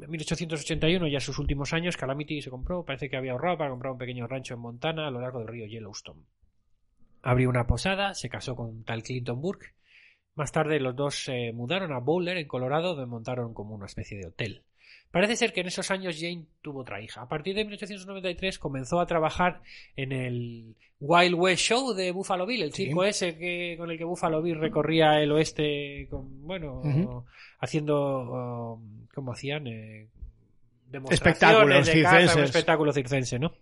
[0.00, 3.92] en 1881, ya sus últimos años, Calamity se compró, parece que había ahorrado para comprar
[3.92, 6.22] un pequeño rancho en Montana a lo largo del río Yellowstone.
[7.22, 9.74] Abrió una posada, se casó con tal Clinton Burke.
[10.34, 14.16] Más tarde los dos se mudaron a Boulder, en Colorado, donde montaron como una especie
[14.16, 14.62] de hotel.
[15.10, 17.22] Parece ser que en esos años Jane tuvo otra hija.
[17.22, 19.60] A partir de 1893 comenzó a trabajar
[19.96, 22.84] en el Wild West Show de Buffalo Bill, el Sí.
[22.86, 27.24] circo ese que, con el que Buffalo Bill recorría el oeste, con, bueno,
[27.58, 29.66] haciendo, um, ¿cómo hacían?
[29.66, 30.08] Eh,
[30.90, 31.94] demostraciones
[32.34, 33.52] de un espectáculo circense, ¿no?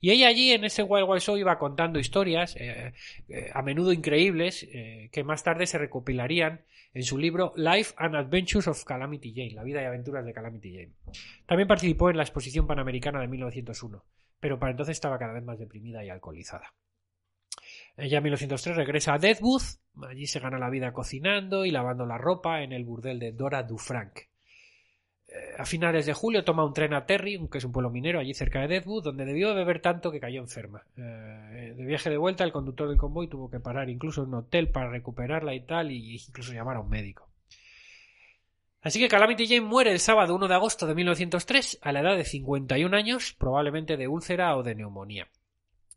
[0.00, 2.92] Y ella allí en ese Wild Wild Show iba contando historias, eh,
[3.28, 6.62] eh, a menudo increíbles, eh, que más tarde se recopilarían
[6.94, 10.74] en su libro Life and Adventures of Calamity Jane, la vida y aventuras de Calamity
[10.74, 10.92] Jane.
[11.46, 14.04] También participó en la exposición panamericana de 1901,
[14.40, 16.74] pero para entonces estaba cada vez más deprimida y alcoholizada.
[17.96, 19.62] Ella en 1903 regresa a Deadwood,
[20.08, 23.62] allí se gana la vida cocinando y lavando la ropa en el burdel de Dora
[23.62, 24.31] Dufranc.
[25.32, 28.18] Eh, A finales de julio toma un tren a Terry, que es un pueblo minero
[28.18, 30.84] allí cerca de Deadwood, donde debió beber tanto que cayó enferma.
[30.96, 34.34] Eh, de viaje de vuelta, el conductor del convoy tuvo que parar incluso en un
[34.34, 37.28] hotel para recuperarla y tal, y incluso llamar a un médico.
[38.82, 42.16] Así que Calamity Jane muere el sábado 1 de agosto de 1903 a la edad
[42.16, 45.28] de 51 años, probablemente de úlcera o de neumonía.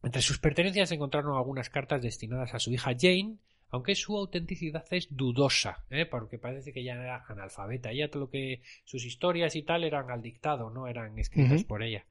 [0.03, 3.37] Entre sus pertenencias se encontraron algunas cartas destinadas a su hija Jane,
[3.69, 6.05] aunque su autenticidad es dudosa, ¿eh?
[6.05, 7.91] porque parece que ella era analfabeta.
[7.91, 11.83] Ella todo lo que sus historias y tal eran al dictado, no eran escritas por
[11.83, 12.05] ella.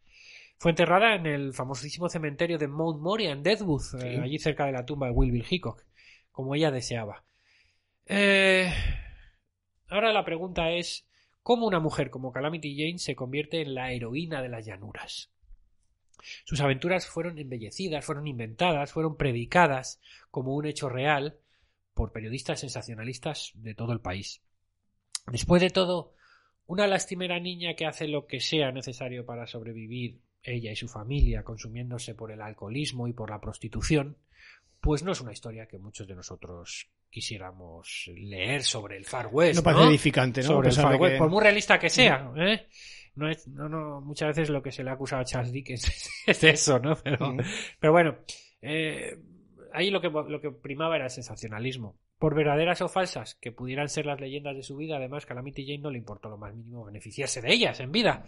[0.58, 4.72] Fue enterrada en el famosísimo cementerio de Mount Moria en Deadwood, eh, allí cerca de
[4.72, 5.84] la tumba de Wilbur Hickok,
[6.30, 7.24] como ella deseaba.
[8.06, 8.70] Eh,
[9.94, 11.06] Ahora la pregunta es,
[11.42, 15.30] ¿cómo una mujer como Calamity Jane se convierte en la heroína de las llanuras?
[16.44, 20.00] Sus aventuras fueron embellecidas, fueron inventadas, fueron predicadas
[20.30, 21.38] como un hecho real
[21.94, 24.42] por periodistas sensacionalistas de todo el país.
[25.30, 26.14] Después de todo,
[26.66, 31.42] una lastimera niña que hace lo que sea necesario para sobrevivir, ella y su familia,
[31.42, 34.18] consumiéndose por el alcoholismo y por la prostitución,
[34.80, 39.56] pues no es una historia que muchos de nosotros quisiéramos leer sobre el Far West.
[39.56, 40.48] No parece edificante, ¿no?
[40.48, 42.66] Sobre el Far West, que- por muy realista que sea, ¿eh?
[43.14, 46.10] No es, no, no, muchas veces lo que se le ha acusado a Charles Dickens
[46.26, 46.96] es eso, ¿no?
[46.96, 47.40] Pero, Mm.
[47.80, 48.16] pero bueno,
[48.60, 49.16] eh,
[49.74, 51.96] ahí lo que, lo que primaba era el sensacionalismo.
[52.18, 55.78] Por verdaderas o falsas que pudieran ser las leyendas de su vida, además Calamity Jane
[55.78, 58.24] no le importó lo más mínimo beneficiarse de ellas en vida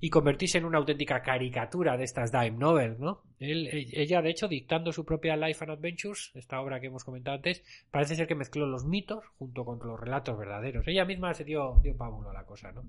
[0.00, 3.22] y convertirse en una auténtica caricatura de estas dime novels, ¿no?
[3.40, 7.36] E- ella, de hecho, dictando su propia Life and Adventures, esta obra que hemos comentado
[7.36, 10.86] antes, parece ser que mezcló los mitos junto con los relatos verdaderos.
[10.88, 12.82] Ella misma se dio, dio pábulo a la cosa, ¿no?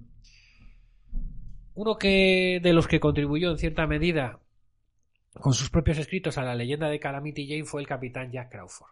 [1.75, 4.39] Uno que de los que contribuyó en cierta medida
[5.33, 8.89] con sus propios escritos a la leyenda de Calamity Jane fue el capitán Jack Crawford.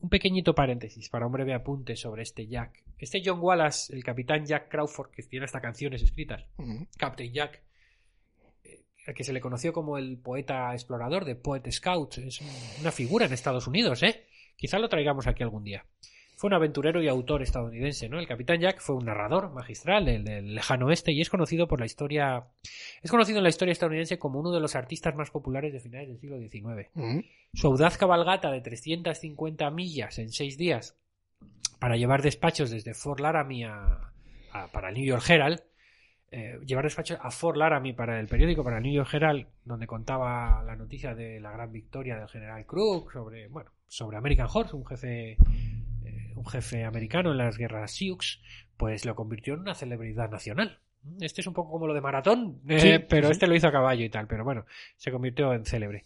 [0.00, 2.84] Un pequeñito paréntesis para un breve apunte sobre este Jack.
[2.98, 6.44] Este John Wallace, el capitán Jack Crawford, que tiene hasta canciones escritas.
[6.98, 7.62] Captain Jack,
[8.64, 12.80] eh, al que se le conoció como el poeta explorador de Poet Scout, es un-
[12.80, 14.26] una figura en Estados Unidos, ¿eh?
[14.56, 15.84] Quizá lo traigamos aquí algún día.
[16.36, 18.18] Fue un aventurero y autor estadounidense, ¿no?
[18.18, 21.80] El Capitán Jack fue un narrador magistral del, del lejano oeste y es conocido por
[21.80, 22.44] la historia,
[23.02, 26.08] es conocido en la historia estadounidense como uno de los artistas más populares de finales
[26.08, 26.90] del siglo XIX.
[26.94, 27.22] Ujú.
[27.54, 30.98] Su audaz cabalgata de 350 millas en seis días
[31.80, 34.12] para llevar despachos desde Fort Laramie a,
[34.52, 35.62] a- para el New York Herald,
[36.32, 39.86] eh, llevar despachos a Fort Laramie para el periódico, para el New York Herald, donde
[39.86, 44.74] contaba la noticia de la gran victoria del general Crook sobre, bueno, sobre American Horse,
[44.76, 45.36] un jefe,
[46.36, 48.40] un jefe americano en las guerras Sioux,
[48.76, 50.78] pues lo convirtió en una celebridad nacional.
[51.20, 53.32] Este es un poco como lo de maratón, eh, pero sí.
[53.32, 54.66] este lo hizo a caballo y tal, pero bueno,
[54.96, 56.04] se convirtió en célebre.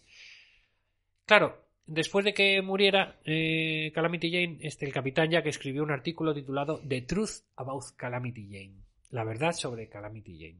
[1.25, 6.33] Claro, después de que muriera eh, Calamity Jane, este, el capitán Jack escribió un artículo
[6.33, 8.75] titulado The Truth About Calamity Jane.
[9.09, 10.59] La verdad sobre Calamity Jane.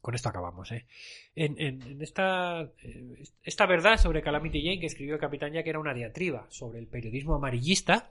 [0.00, 0.86] Con esto acabamos, ¿eh?
[1.34, 5.66] En, en- en esta, eh, esta verdad sobre Calamity Jane que escribió el capitán Jack
[5.66, 8.10] era una diatriba sobre el periodismo amarillista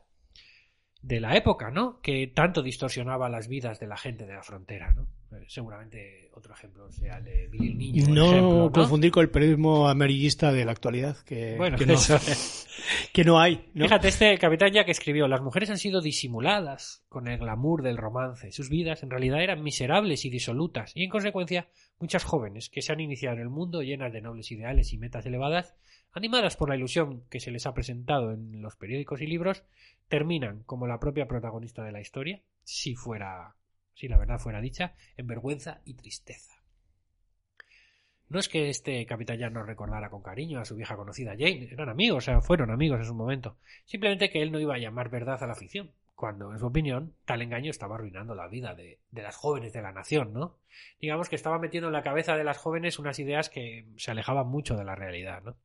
[1.01, 1.99] de la época, ¿no?
[2.01, 5.07] Que tanto distorsionaba las vidas de la gente de la frontera, ¿no?
[5.31, 8.07] Eh, seguramente otro ejemplo sea el de Billy el Niño.
[8.09, 11.93] No, confundir con el periodismo amarillista de la actualidad, que, Bueno, que, no,
[13.13, 13.69] que hay.
[13.73, 13.85] ¿no?
[13.85, 18.51] Fíjate, este capitán Jack escribió: Las mujeres han sido disimuladas con el glamour del romance.
[18.51, 21.67] Sus vidas en realidad eran miserables y disolutas, y en consecuencia,
[21.99, 25.25] muchas jóvenes que se han iniciado en el mundo llenas de nobles ideales y metas
[25.27, 25.75] elevadas,
[26.11, 29.63] animadas por la ilusión que se les ha presentado en los periódicos y libros,
[30.07, 33.55] terminan como la propia protagonista de la historia, si fuera,
[33.99, 36.53] si la verdad fuera dicha, en vergüenza y tristeza.
[38.29, 41.67] No es que este capitán Jack no recordara con cariño a su vieja conocida Jane,
[41.69, 43.57] eran amigos, o sea, fueron amigos en su momento.
[43.83, 47.13] Simplemente que él no iba a llamar verdad a la ficción, cuando, en su opinión,
[47.25, 50.55] tal engaño estaba arruinando la vida de, de las jóvenes de la nación, ¿no?
[51.01, 54.47] Digamos que estaba metiendo en la cabeza de las jóvenes unas ideas que se alejaban
[54.47, 55.57] mucho de la realidad, ¿no?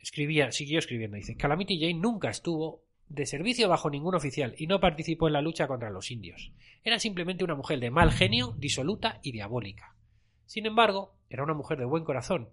[0.00, 2.82] Escribía, siguió escribiendo, dice, Calamity Jane nunca estuvo
[3.12, 6.52] de servicio bajo ningún oficial y no participó en la lucha contra los indios.
[6.82, 9.94] Era simplemente una mujer de mal genio, disoluta y diabólica.
[10.46, 12.50] Sin embargo, era una mujer de buen corazón,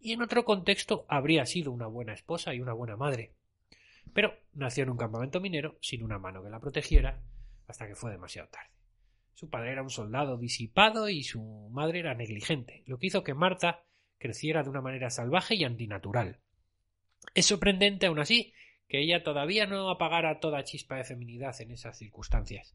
[0.00, 3.34] y en otro contexto habría sido una buena esposa y una buena madre.
[4.14, 7.22] Pero nació en un campamento minero sin una mano que la protegiera
[7.66, 8.70] hasta que fue demasiado tarde.
[9.34, 13.34] Su padre era un soldado disipado y su madre era negligente, lo que hizo que
[13.34, 13.84] Marta
[14.18, 16.40] creciera de una manera salvaje y antinatural.
[17.34, 18.52] Es sorprendente, aún así,
[18.88, 22.74] que ella todavía no apagara toda chispa de feminidad en esas circunstancias.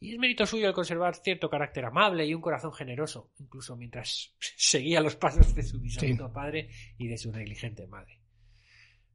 [0.00, 4.34] Y es mérito suyo el conservar cierto carácter amable y un corazón generoso, incluso mientras
[4.56, 8.18] seguía los pasos de su disoluto padre y de su negligente madre.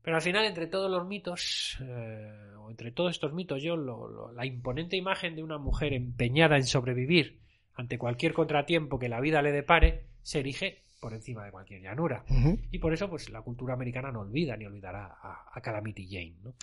[0.02, 4.08] Pero al final, entre todos los mitos, eh, o entre todos estos mitos, yo lo-
[4.08, 7.42] lo- la imponente imagen de una mujer empeñada en sobrevivir
[7.74, 12.24] ante cualquier contratiempo que la vida le depare, se erige por encima de cualquier llanura.
[12.72, 16.36] Y por eso, pues la cultura americana no olvida ni olvidará a, a Calamity Jane,
[16.44, 16.54] ¿no?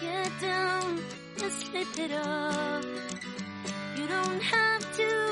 [0.00, 0.98] Get down
[1.42, 2.84] and slip it up.
[3.96, 5.23] You don't have to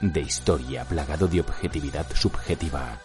[0.00, 3.00] de historia plagado de objetividad subjetiva,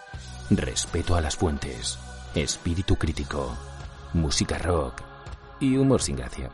[0.50, 1.98] respeto a las fuentes,
[2.36, 3.58] espíritu crítico,
[4.14, 5.02] música rock
[5.60, 6.52] y humor sin gracia.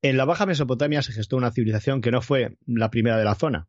[0.00, 3.34] En la Baja Mesopotamia se gestó una civilización que no fue la primera de la
[3.34, 3.68] zona.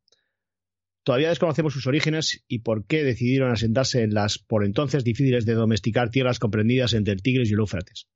[1.03, 5.53] Todavía desconocemos sus orígenes y por qué decidieron asentarse en las por entonces difíciles de
[5.53, 8.07] domesticar tierras comprendidas entre el Tigris y el Éufrates.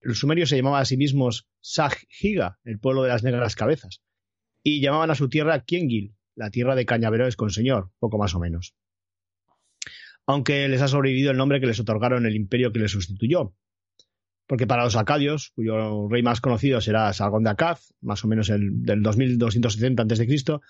[0.00, 4.02] Los sumerios se llamaban a sí mismos Sag-Higa, el pueblo de las negras cabezas,
[4.62, 8.40] y llamaban a su tierra Kiengil, la tierra de cañaverales con señor, poco más o
[8.40, 8.74] menos.
[10.26, 13.54] Aunque les ha sobrevivido el nombre que les otorgaron el imperio que les sustituyó,
[14.52, 18.50] porque para los acadios, cuyo rey más conocido será Sargón de Akkad, más o menos
[18.50, 20.60] el, del 2270 a.C.,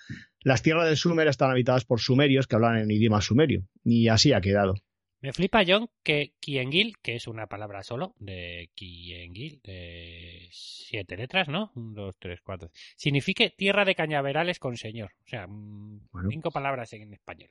[0.43, 4.33] las tierras del Sumer están habitadas por sumerios que hablan en idioma sumerio, y así
[4.33, 4.75] ha quedado.
[5.21, 11.49] Me flipa, John, que Kiengil, que es una palabra solo, de Kiengil, de siete letras,
[11.49, 11.73] ¿no?
[11.75, 12.71] Un, dos, tres, cuatro.
[12.95, 15.11] Signifique tierra de cañaverales con señor.
[15.25, 16.29] O sea, mm, Bueno.
[16.31, 17.51] cinco palabras en español.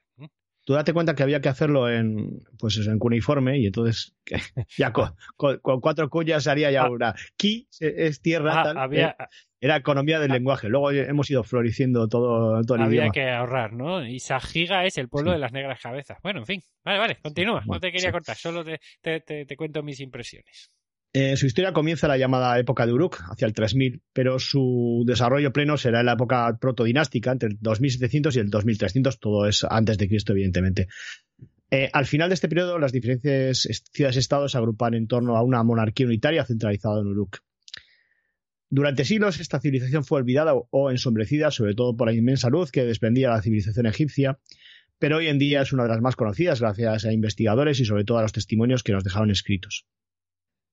[0.64, 4.16] Tú date cuenta que había que hacerlo en, pues eso, en cuneiforme, y entonces
[4.78, 6.90] ya con, con- con cuatro cuñas haría ya Ah.
[6.90, 7.16] una.
[7.38, 9.26] Ki es tierra, Ah, tal, había, eh,
[9.60, 10.36] era economía del ah.
[10.36, 10.70] lenguaje.
[10.70, 13.12] Luego hemos ido floreciendo todo, todo el había idioma.
[13.14, 14.06] que ahorrar, ¿no?
[14.06, 15.36] Y Sajiga es el pueblo Sí.
[15.36, 16.18] de las negras cabezas.
[16.22, 16.62] Bueno, en fin.
[16.86, 17.62] Vale, vale, continúa.
[17.62, 18.12] Bueno, no te quería sí.
[18.14, 20.70] cortar, solo te, te- te- te cuento mis impresiones.
[21.14, 25.04] Eh, su historia comienza en la llamada época de Uruk, hacia el 3000, pero su
[25.06, 29.66] desarrollo pleno será en la época protodinástica, entre el 2700 y el 2300, todo es
[29.70, 30.88] antes de Cristo, evidentemente.
[31.70, 35.44] Eh, al final de este periodo, las diferentes est- ciudades-estados se agrupan en torno a
[35.44, 37.40] una monarquía unitaria centralizada en Uruk.
[38.70, 42.86] Durante siglos, esta civilización fue olvidada o ensombrecida, sobre todo por la inmensa luz que
[42.86, 44.40] desprendía la civilización egipcia,
[44.98, 48.06] pero hoy en día es una de las más conocidas gracias a investigadores y sobre
[48.06, 49.86] todo a los testimonios que nos dejaron escritos.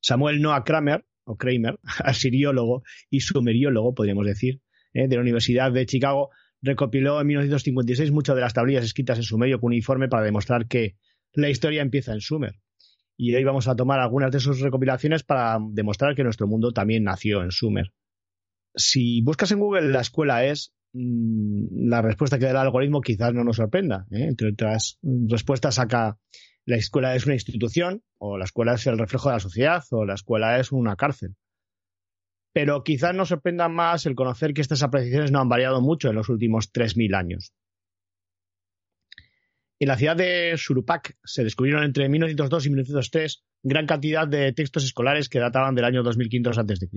[0.00, 4.60] Samuel Noah Kramer, o Kramer, asiriólogo y sumeriólogo, podríamos decir,
[4.92, 6.30] eh, de la Universidad de Chicago,
[6.62, 10.96] recopiló en 1956 muchas de las tablillas escritas en sumerio cuneiforme para demostrar que
[11.32, 12.54] la historia empieza en Sumer.
[13.16, 17.04] Y hoy vamos a tomar algunas de sus recopilaciones para demostrar que nuestro mundo también
[17.04, 17.92] nació en Sumer.
[18.74, 23.34] Si buscas en Google la escuela es, mm, la respuesta que da el algoritmo quizás
[23.34, 24.06] no nos sorprenda.
[24.10, 24.26] ¿eh?
[24.28, 26.18] Entre otras respuestas saca
[26.68, 30.04] la escuela es una institución, o la escuela es el reflejo de la sociedad, o
[30.04, 31.34] la escuela es una cárcel.
[32.52, 36.16] Pero quizás nos sorprenda más el conocer que estas apreciaciones no han variado mucho en
[36.16, 37.54] los últimos 3.000 años.
[39.80, 44.84] En la ciudad de Surupak se descubrieron entre 1902 y 1903 gran cantidad de textos
[44.84, 46.88] escolares que databan del año 2500 a.C.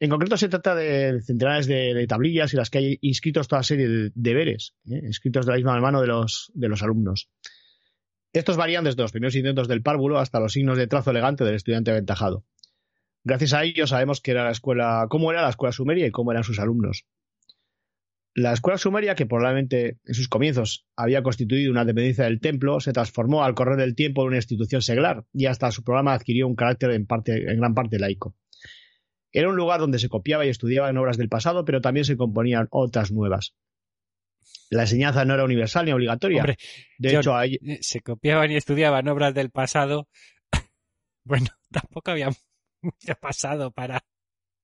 [0.00, 3.88] En concreto se trata de centenares de, tablillas en las que hay inscritos toda serie
[3.88, 5.00] de deberes, ¿eh?
[5.04, 7.30] escritos de la misma mano de los alumnos.
[8.32, 11.54] Estos varían desde los primeros intentos del párvulo hasta los signos de trazo elegante del
[11.54, 12.44] estudiante aventajado.
[13.24, 16.44] Gracias a ello sabemos era la escuela, cómo era la escuela sumeria y cómo eran
[16.44, 17.06] sus alumnos.
[18.34, 22.92] La escuela sumeria, que probablemente en sus comienzos había constituido una dependencia del templo, se
[22.92, 26.54] transformó al correr del tiempo en una institución seglar y hasta su programa adquirió un
[26.54, 28.36] carácter en, en gran parte laico.
[29.32, 32.16] Era un lugar donde se copiaba y estudiaba en obras del pasado, pero también se
[32.16, 33.54] componían otras nuevas.
[34.70, 36.42] La enseñanza no era universal ni obligatoria.
[36.42, 36.56] Hombre,
[36.98, 40.08] de John, hecho, hay, eh, se copiaban y estudiaban obras del pasado.
[41.24, 42.28] bueno, tampoco había
[42.82, 44.00] mucho pasado para,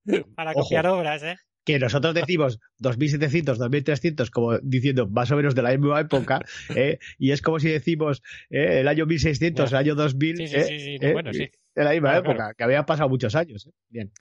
[0.37, 0.63] para Ojo.
[0.63, 1.37] copiar obras, ¿eh?
[1.67, 6.41] que nosotros decimos 2700, 2300, como diciendo más o menos de la misma época,
[6.77, 6.99] ¿eh?
[7.19, 9.79] y es como si decimos eh, el año 1600, Ya.
[9.79, 11.13] el año 2000, Sí, sí, sí, ¿eh?
[11.15, 11.49] bueno, sí.
[11.75, 12.55] de la misma Claro, época, claro.
[12.59, 13.67] que había pasado muchos años.
[13.67, 13.71] ¿eh?
[13.89, 14.13] Bien.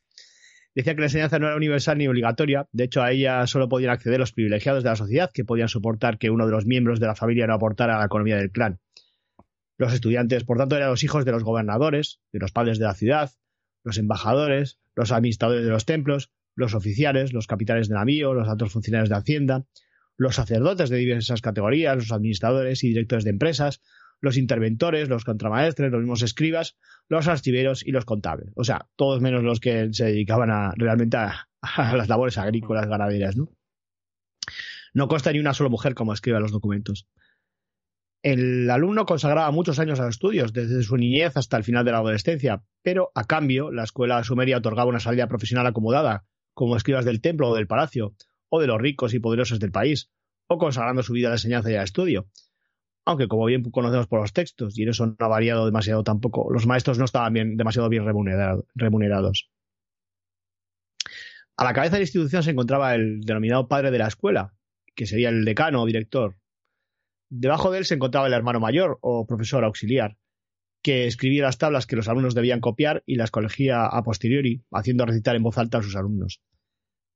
[0.75, 3.91] Decía que la enseñanza no era universal ni obligatoria, de hecho a ella solo podían
[3.91, 7.05] acceder los privilegiados de la sociedad que podían soportar que uno de los miembros de
[7.05, 8.79] la familia no aportara a la economía del clan.
[9.77, 12.95] Los estudiantes, por tanto, eran los hijos de los gobernadores, de los padres de la
[12.95, 13.31] ciudad,
[13.83, 18.71] los embajadores, los administradores de los templos, los oficiales, los capitanes de navío, los altos
[18.71, 19.65] funcionarios de Hacienda,
[20.17, 23.81] los sacerdotes de diversas categorías, los administradores y directores de empresas,
[24.23, 26.77] los interventores, los contramaestres, los mismos escribas,
[27.09, 28.53] los archiveros y los contables.
[28.55, 31.49] O sea, todos menos los que se dedicaban a, realmente a,
[31.93, 33.49] las labores agrícolas, ganaderas, ¿no?
[34.93, 37.05] No consta ni una sola mujer como escribe los documentos.
[38.21, 41.91] El alumno consagraba muchos años a los estudios, desde su niñez hasta el final de
[41.91, 47.03] la adolescencia, pero a cambio la escuela sumeria otorgaba una salida profesional acomodada, como escribas
[47.03, 48.15] del templo o del palacio,
[48.47, 50.09] o de los ricos y poderosos del país,
[50.47, 52.29] o consagrando su vida a la enseñanza y al estudio.
[53.05, 56.65] Aunque, como bien conocemos por los textos, y eso no ha variado demasiado tampoco, los
[56.65, 59.49] maestros no estaban demasiado bien remunerado- remunerados.
[61.57, 64.53] A la cabeza de la institución se encontraba el denominado padre de la escuela,
[64.95, 66.37] que sería el decano o director.
[67.29, 70.17] Debajo de él se encontraba el hermano mayor o profesor auxiliar.
[70.85, 75.05] que escribía las tablas que los alumnos debían copiar y las corregía a posteriori, haciendo
[75.05, 76.41] recitar en voz alta a sus alumnos.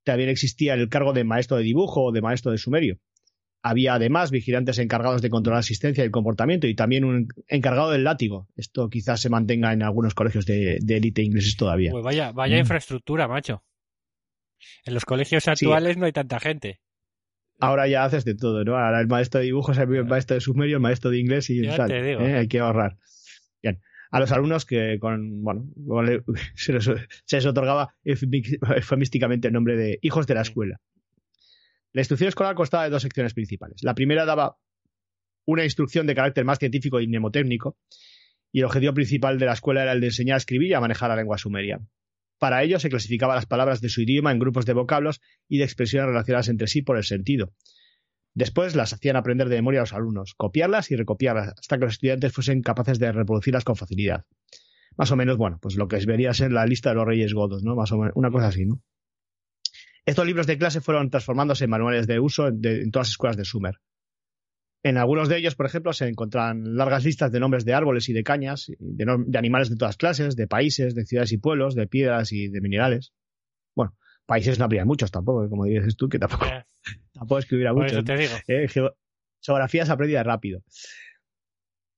[0.05, 2.97] También existía el cargo de maestro de dibujo o de maestro de sumerio.
[3.69, 7.91] Había además vigilantes encargados de controlar la asistencia y el comportamiento y también un encargado
[7.91, 8.47] del látigo.
[8.55, 11.91] Esto quizás se mantenga en algunos colegios de élite ingleses todavía.
[11.91, 12.59] Pues vaya, vaya Mm.
[12.59, 13.63] infraestructura, macho.
[14.85, 16.79] En los colegios actuales no hay tanta gente.
[17.59, 18.77] Ahora ya haces de todo, ¿no?
[18.77, 21.61] Ahora el maestro de dibujo es el maestro de sumerio, el maestro de inglés y
[21.63, 21.89] Ya tal.
[21.89, 22.21] te digo.
[22.21, 22.35] ¿eh?
[22.37, 22.97] Hay que ahorrar.
[23.61, 23.81] Bien.
[24.11, 25.65] A los alumnos que con, bueno,
[26.55, 26.85] se les,
[27.25, 30.79] se les otorgaba eufemísticamente el nombre de hijos de la escuela.
[31.93, 33.81] La instrucción escolar constaba de dos secciones principales.
[33.83, 34.57] La primera daba
[35.45, 37.77] una instrucción de carácter más científico y mnemotécnico,
[38.51, 40.81] y el objetivo principal de la escuela era el de enseñar a escribir y a
[40.81, 41.79] manejar la lengua sumeria.
[42.39, 45.63] Para ello se clasificaba las palabras de su idioma en grupos de vocablos y de
[45.63, 47.53] expresiones relacionadas entre sí por el sentido.
[48.35, 51.93] Después las hacían aprender de memoria a los alumnos, copiarlas y recopiarlas hasta que los
[51.93, 54.25] estudiantes fuesen capaces de reproducirlas con facilidad.
[54.95, 57.63] Más o menos, bueno, pues lo que vería ser la lista de los reyes godos,
[57.63, 57.75] ¿no?
[57.75, 58.81] Más o menos, una cosa así, ¿no?
[60.07, 63.37] Estos libros de clase fueron transformándose en manuales de uso de- en todas las escuelas
[63.37, 63.75] de Sumer.
[64.83, 68.13] En algunos de ellos, por ejemplo, se encuentran largas listas de nombres de árboles y
[68.13, 72.31] de cañas, de, animales de todas clases, de países, de ciudades y pueblos, de piedras
[72.31, 73.11] y de minerales.
[73.75, 76.63] Bueno, países no habría muchos tampoco, como dices tú, que tampoco, Eh,
[77.13, 78.33] tampoco eso te digo.
[78.47, 78.95] Eh, geo-
[79.41, 80.63] geografía se aprendía rápido.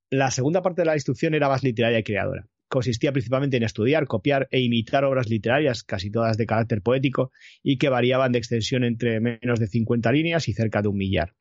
[0.10, 2.48] La segunda parte de la instrucción era más literaria y creadora.
[2.70, 7.32] Consistía principalmente en estudiar, copiar e imitar obras literarias, casi todas de carácter poético,
[7.64, 11.36] y que variaban de extensión entre menos de 50 líneas y cerca de un millar.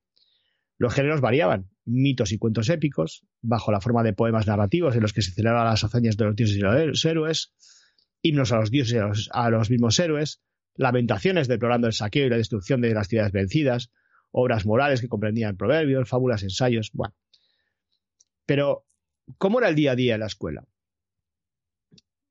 [0.78, 5.12] Los géneros variaban, mitos y cuentos épicos, bajo la forma de poemas narrativos en los
[5.12, 7.52] que se celebraban las hazañas de los dioses y los héroes,
[8.22, 10.40] himnos a los dioses y a los, a los mismos héroes,
[10.76, 13.90] lamentaciones deplorando el saqueo y la destrucción de las ciudades vencidas,
[14.30, 17.14] obras morales que comprendían proverbios, fábulas, ensayos, bueno.
[18.46, 18.86] Pero,
[19.36, 20.64] ¿cómo era el día a día en la escuela?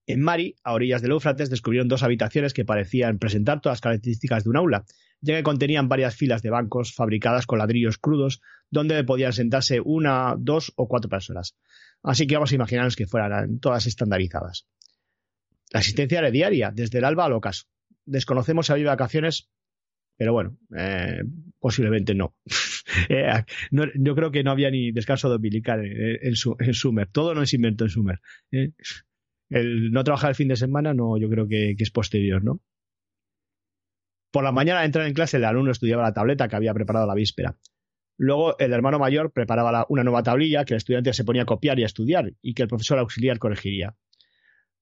[0.08, 4.46] En Mari, a orillas del Éufrates, descubrieron dos habitaciones que parecían presentar todas las características
[4.46, 4.86] de un aula,
[5.20, 8.42] ya que contenían varias filas de bancos fabricadas con ladrillos crudos,
[8.72, 11.58] donde podían sentarse una, dos o cuatro personas.
[12.04, 14.66] Así que vamos a imaginarnos que fueran todas estandarizadas.
[15.72, 17.66] La asistencia era diaria, desde el alba al ocaso.
[18.06, 19.50] Desconocemos si había vacaciones,
[20.16, 21.22] pero bueno, eh,
[21.60, 22.36] posiblemente no.
[23.10, 23.84] Eh, no.
[23.96, 27.08] Yo creo que no había ni descanso dominical en, en Sumer.
[27.12, 28.22] Todo no es invento en Sumer.
[28.50, 28.72] ¿eh?
[29.50, 32.60] El no trabajar el fin de semana, no, yo creo que, que es posterior, ¿no?
[34.32, 37.08] Por la mañana, al entrar en clase, el alumno estudiaba la tableta que había preparado
[37.08, 37.58] la víspera.
[38.18, 41.46] Luego, el hermano mayor preparaba la- una nueva tablilla que el estudiante se ponía a
[41.46, 43.96] copiar y a estudiar y que el profesor auxiliar corregiría.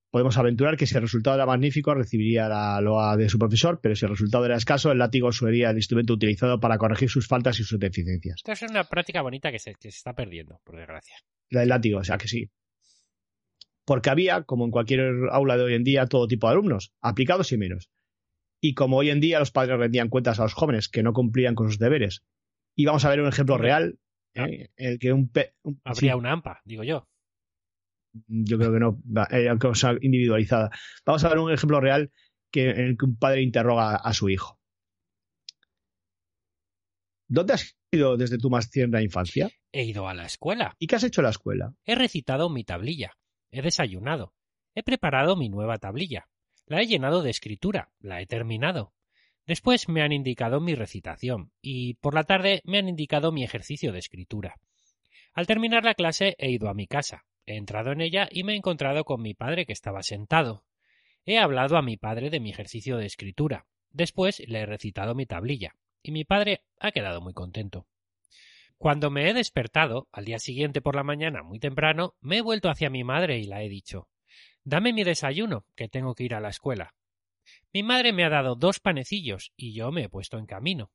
[0.10, 3.96] Podemos aventurar que si el resultado era magnífico, recibiría la loa de su profesor, pero
[3.96, 7.60] si el resultado era escaso, el látigo sería el instrumento utilizado para corregir sus faltas
[7.60, 8.38] y sus deficiencias.
[8.38, 11.16] Esto es una práctica bonita que se, que se está perdiendo, por desgracia.
[11.50, 12.50] La del látigo, o sea que sí.
[13.86, 17.52] Porque había, como en cualquier aula de hoy en día, todo tipo de alumnos, aplicados
[17.52, 17.90] y menos.
[18.62, 21.54] Y como hoy en día los padres rendían cuentas a los jóvenes que no cumplían
[21.56, 22.24] con sus deberes.
[22.76, 24.00] Y vamos a ver un ejemplo real,
[24.38, 24.48] Ah.
[24.50, 24.70] ¿eh?
[24.76, 27.08] el que un, pe- un- Habría sí, una AMPA, digo yo.
[28.28, 30.72] yo creo que no, eh, cosa individualizada.
[31.06, 32.12] Vamos a ver un ejemplo real
[32.52, 34.60] que, en el que un padre interroga a su hijo.
[37.28, 39.50] ¿Dónde has ido desde tu más tierna infancia?
[39.72, 40.76] He ido a la escuela.
[40.80, 41.74] ¿Y qué has hecho en la escuela?
[41.86, 43.14] He recitado mi tablilla.
[43.52, 44.34] He desayunado.
[44.74, 46.28] He preparado mi nueva tablilla.
[46.66, 47.92] La he llenado de escritura.
[48.00, 48.94] La he terminado.
[49.46, 53.92] Después me han indicado mi recitación y por la tarde me han indicado mi ejercicio
[53.92, 54.56] de escritura.
[55.34, 57.26] Al terminar la clase he ido a mi casa.
[57.46, 60.66] He entrado en ella y me he encontrado con mi padre que estaba sentado.
[61.26, 63.68] He hablado a mi padre de mi ejercicio de escritura.
[63.92, 67.88] Después le he recitado mi tablilla y mi padre ha quedado muy contento.
[68.86, 72.70] Cuando me he despertado, al día siguiente por la mañana, muy temprano, me he vuelto
[72.70, 74.10] hacia mi madre y la he dicho
[74.64, 76.94] Dame mi desayuno, que tengo que ir a la escuela.
[77.74, 80.92] Mi madre me ha dado dos panecillos y yo me he puesto en camino.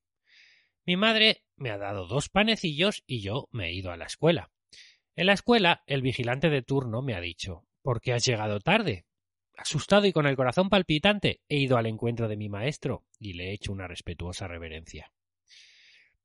[0.87, 4.53] Mi madre me ha dado dos panecillos y yo me he ido a la escuela.
[5.17, 9.05] En la escuela, el vigilante de turno me ha dicho ¿Por qué has llegado tarde?
[9.57, 13.49] Asustado y con el corazón palpitante, he ido al encuentro de mi maestro y le
[13.49, 15.11] he hecho una respetuosa reverencia.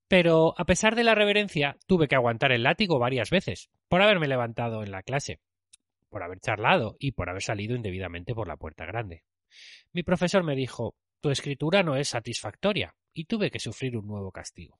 [0.07, 4.27] Pero, a pesar de la reverencia, tuve que aguantar el látigo varias veces, por haberme
[4.27, 5.39] levantado en la clase,
[6.09, 9.23] por haber charlado y por haber salido indebidamente por la puerta grande.
[9.93, 14.31] Mi profesor me dijo Tu escritura no es satisfactoria, y tuve que sufrir un nuevo
[14.31, 14.79] castigo.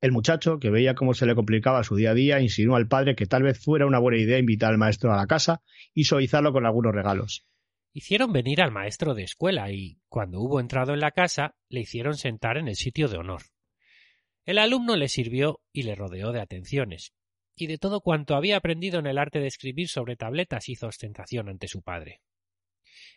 [0.00, 3.16] El muchacho, que veía cómo se le complicaba su día a día, insinuó al padre
[3.16, 5.60] que tal vez fuera una buena idea invitar al maestro a la casa
[5.92, 7.44] y suavizarlo con algunos regalos.
[7.92, 12.16] Hicieron venir al maestro de escuela y, cuando hubo entrado en la casa, le hicieron
[12.16, 13.42] sentar en el sitio de honor.
[14.44, 17.12] El alumno le sirvió y le rodeó de atenciones,
[17.54, 21.48] y de todo cuanto había aprendido en el arte de escribir sobre tabletas hizo ostentación
[21.48, 22.22] ante su padre.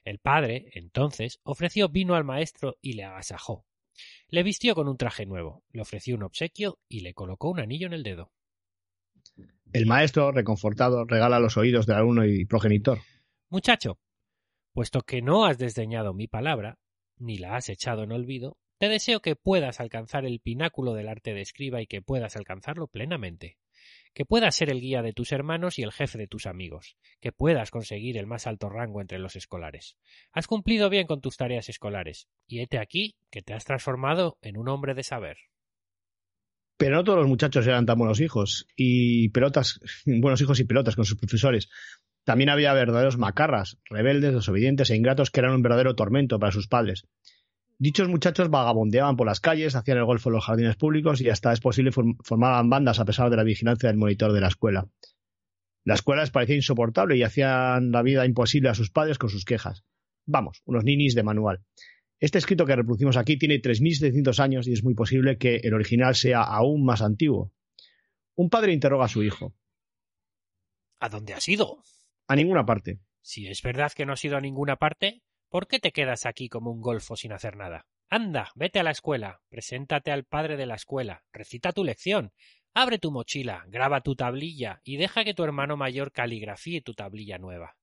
[0.04, 3.66] El padre, entonces, ofreció vino al maestro y le agasajó.
[4.30, 7.88] Le vistió con un traje nuevo, le ofreció un obsequio y le colocó un anillo
[7.88, 8.32] en el dedo.
[9.74, 13.00] El maestro, reconfortado, regala los oídos del alumno y progenitor.
[13.50, 14.00] Muchacho,
[14.74, 16.78] puesto que no has desdeñado mi palabra,
[17.18, 21.36] ni la has echado en olvido, te deseo que puedas alcanzar el pináculo del arte
[21.36, 23.60] de escriba y que puedas alcanzarlo plenamente.
[24.14, 26.98] Que puedas ser el guía de tus hermanos y el jefe de tus amigos.
[27.20, 29.98] Que puedas conseguir el más alto rango entre los escolares.
[30.32, 34.58] Has cumplido bien con tus tareas escolares, y hete aquí que te has transformado en
[34.58, 35.38] un hombre de saber.
[36.78, 40.96] Pero no todos los muchachos eran tan buenos hijos y pelotas, buenos hijos y pelotas
[40.96, 41.70] con sus profesores.
[42.24, 46.68] También había verdaderos macarras, rebeldes, desobedientes e ingratos que eran un verdadero tormento para sus
[46.68, 47.08] padres.
[47.80, 51.52] Dichos muchachos vagabondeaban por las calles, hacían el golfo en los jardines públicos y hasta
[51.52, 54.88] es posible form- formaban bandas a pesar de la vigilancia del monitor de la escuela.
[55.84, 59.46] La escuela les parecía insoportable y hacían la vida imposible a sus padres con sus
[59.46, 59.84] quejas.
[60.28, 61.64] Vamos, unos ninis de manual.
[62.20, 66.14] Este escrito que reproducimos aquí tiene 3.700 años y es muy posible que el original
[66.14, 67.52] sea aún más antiguo.
[68.36, 69.56] Un padre interroga a su hijo.
[71.00, 71.82] ¿A dónde has ido?
[72.32, 73.02] A ninguna parte.
[73.22, 76.48] Si es verdad que no has ido a ninguna parte, ¿por qué te quedas aquí
[76.48, 77.88] como un golfo sin hacer nada?
[78.10, 82.32] Anda, vete a la escuela, preséntate al padre de la escuela, recita tu lección,
[82.74, 87.38] abre tu mochila, graba tu tablilla y deja que tu hermano mayor caligrafíe tu tablilla
[87.38, 87.76] nueva.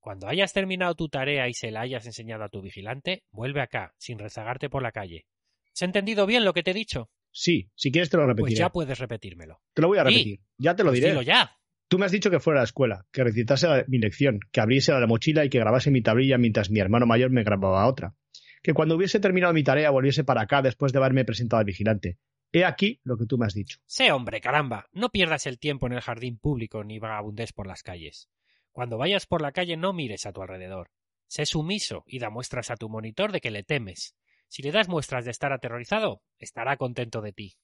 [0.00, 3.94] Cuando hayas terminado tu tarea y se la hayas enseñado a tu vigilante, vuelve acá,
[3.96, 5.24] sin rezagarte por la calle.
[5.72, 7.10] ¿Se ha entendido bien lo que te he dicho?
[7.30, 8.42] Sí, si quieres te lo repetiré.
[8.54, 9.60] Pues ya puedes repetírmelo.
[9.72, 10.08] Te lo voy a Sí.
[10.08, 10.40] repetir.
[10.58, 11.10] Ya te lo Pues diré.
[11.10, 11.56] dilo ya.
[11.92, 14.92] Tú me has dicho que fuera a la escuela, que recitase mi lección, que abriese
[14.92, 18.14] la mochila y que grabase mi tablilla mientras mi hermano mayor me grababa otra.
[18.62, 22.16] Que cuando hubiese terminado mi tarea volviese para acá después de haberme presentado al vigilante.
[22.50, 23.78] He aquí lo que tú me has dicho.
[23.84, 27.82] Sé hombre, caramba, no pierdas el tiempo en el jardín público ni vagabundes por las
[27.82, 28.30] calles.
[28.70, 30.88] Cuando vayas por la calle no mires a tu alrededor.
[31.26, 34.16] Sé sumiso y da muestras a tu monitor de que le temes.
[34.48, 37.58] Si le das muestras de estar aterrorizado, estará contento de ti.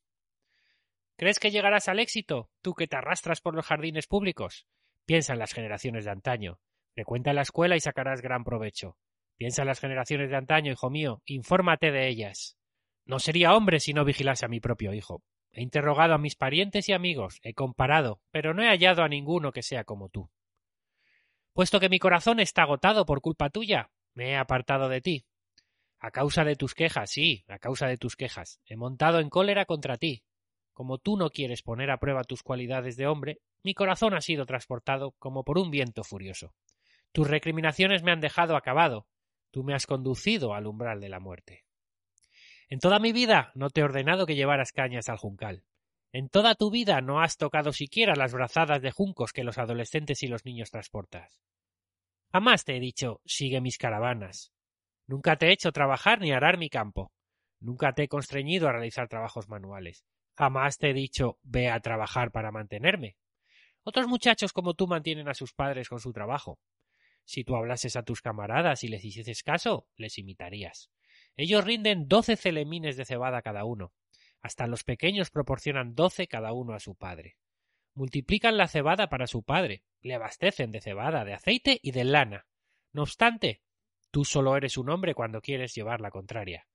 [1.19, 4.69] ¿Crees que llegarás al éxito, tú que te arrastras por los jardines públicos?
[5.05, 6.61] Piensa en las generaciones de antaño.
[6.95, 8.97] Frecuenta la escuela y sacarás gran provecho.
[9.37, 12.57] Piensa en las generaciones de antaño, hijo mío, infórmate de ellas.
[13.05, 15.25] No sería hombre si no vigilase a mi propio hijo.
[15.51, 19.51] He interrogado a mis parientes y amigos, he comparado, pero no he hallado a ninguno
[19.51, 20.31] que sea como tú.
[21.53, 25.27] Puesto que mi corazón está agotado por culpa tuya, me he apartado de ti.
[25.99, 29.65] A causa de tus quejas, sí, a causa de tus quejas, he montado en cólera
[29.65, 30.23] contra ti.
[30.79, 34.47] Como tú no quieres poner a prueba tus cualidades de hombre, mi corazón ha sido
[34.47, 36.55] transportado como por un viento furioso.
[37.11, 39.09] Tus recriminaciones me han dejado acabado,
[39.51, 41.65] tú me has conducido al umbral de la muerte.
[42.69, 45.65] En toda mi vida no te he ordenado que llevaras cañas al juncal.
[46.13, 50.23] En toda tu vida no has tocado siquiera las brazadas de juncos que los adolescentes
[50.23, 51.41] y los niños transportas.
[52.31, 54.53] Jamás te he dicho sigue mis caravanas.
[55.09, 57.11] Nunca te he hecho trabajar ni arar mi campo.
[57.59, 60.05] Nunca te he constreñido a realizar trabajos manuales.
[60.39, 63.17] Jamás te he dicho ve a trabajar para mantenerme.
[63.83, 66.61] Otros muchachos como tú mantienen a sus padres con su trabajo.
[67.25, 70.93] Si tú hablases a tus camaradas y les hicieses caso, les imitarías.
[71.35, 73.93] Ellos rinden doce celemines de cebada cada uno.
[74.41, 77.37] Hasta los pequeños proporcionan doce cada uno a su padre.
[77.95, 82.47] Multiplican la cebada para su padre, le abastecen de cebada, de aceite y de lana.
[82.93, 83.61] No obstante,
[84.13, 86.69] tú solo eres un hombre cuando quieres llevar la contraria.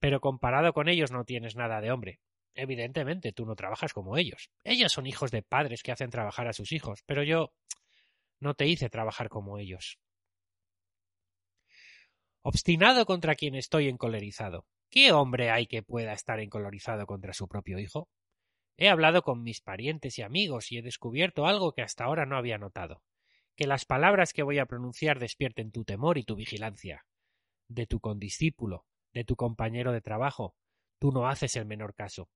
[0.00, 2.20] Pero comparado con ellos no tienes nada de hombre.
[2.56, 4.50] Evidentemente, tú no trabajas como ellos.
[4.64, 7.52] Ellos son hijos de padres que hacen trabajar a sus hijos, pero yo
[8.40, 9.98] no te hice trabajar como ellos.
[12.40, 14.66] Obstinado contra quien estoy encolerizado.
[14.88, 18.08] ¿Qué hombre hay que pueda estar encolerizado contra su propio hijo?
[18.78, 22.38] He hablado con mis parientes y amigos y he descubierto algo que hasta ahora no
[22.38, 23.02] había notado.
[23.54, 27.04] Que las palabras que voy a pronunciar despierten tu temor y tu vigilancia.
[27.68, 30.54] De tu condiscípulo, de tu compañero de trabajo,
[30.98, 32.30] tú no haces el menor caso.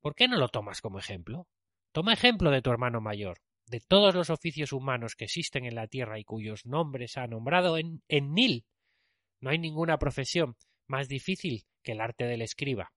[0.00, 1.48] ¿Por qué no lo tomas como ejemplo?
[1.92, 5.88] Toma ejemplo de tu hermano mayor, de todos los oficios humanos que existen en la
[5.88, 8.66] tierra y cuyos nombres ha nombrado en, en Nil.
[9.40, 12.92] No hay ninguna profesión más difícil que el arte del escriba.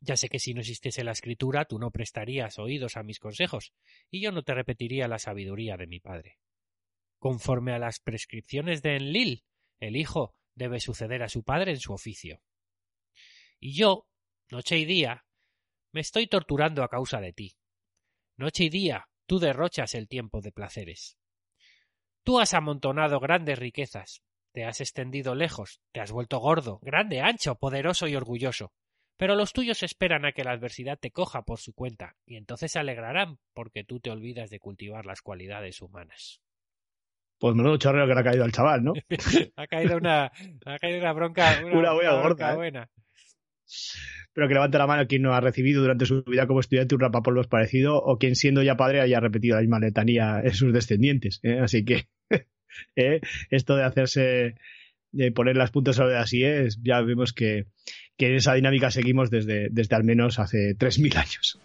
[0.00, 3.72] Ya sé que si no existiese la escritura tú no prestarías oídos a mis consejos,
[4.10, 6.38] y yo no te repetiría la sabiduría de mi padre.
[7.18, 9.44] Conforme a las prescripciones de Enlil,
[9.80, 12.42] el hijo debe suceder a su padre en su oficio.
[13.58, 14.06] Y yo,
[14.50, 15.24] noche y día,
[15.94, 17.54] me estoy torturando a causa de ti.
[18.36, 21.16] Noche y día tú derrochas el tiempo de placeres.
[22.24, 27.54] Tú has amontonado grandes riquezas, te has extendido lejos, te has vuelto gordo, grande, ancho,
[27.54, 28.72] poderoso y orgulloso.
[29.16, 32.72] Pero los tuyos esperan a que la adversidad te coja por su cuenta, y entonces
[32.72, 36.40] se alegrarán porque tú te olvidas de cultivar las cualidades humanas.
[37.38, 38.94] Pues menudo chorreo que le ha caído al chaval, ¿no?
[39.56, 40.32] ha caído una,
[40.66, 42.88] ha caído una bronca, una, Una buena gorda, ¿eh?
[44.32, 47.00] Pero que levante la mano quien no ha recibido durante su vida como estudiante un
[47.00, 51.40] rapapolvos parecido o quien siendo ya padre haya repetido la misma letanía en sus descendientes.
[51.42, 51.60] ¿eh?
[51.60, 52.08] Así que
[52.96, 53.20] ¿eh?
[53.50, 54.54] esto de hacerse,
[55.12, 57.66] de poner las puntas sobre las IES, ya vemos que,
[58.16, 61.60] que en esa dinámica seguimos desde, desde al menos hace 3.000 años.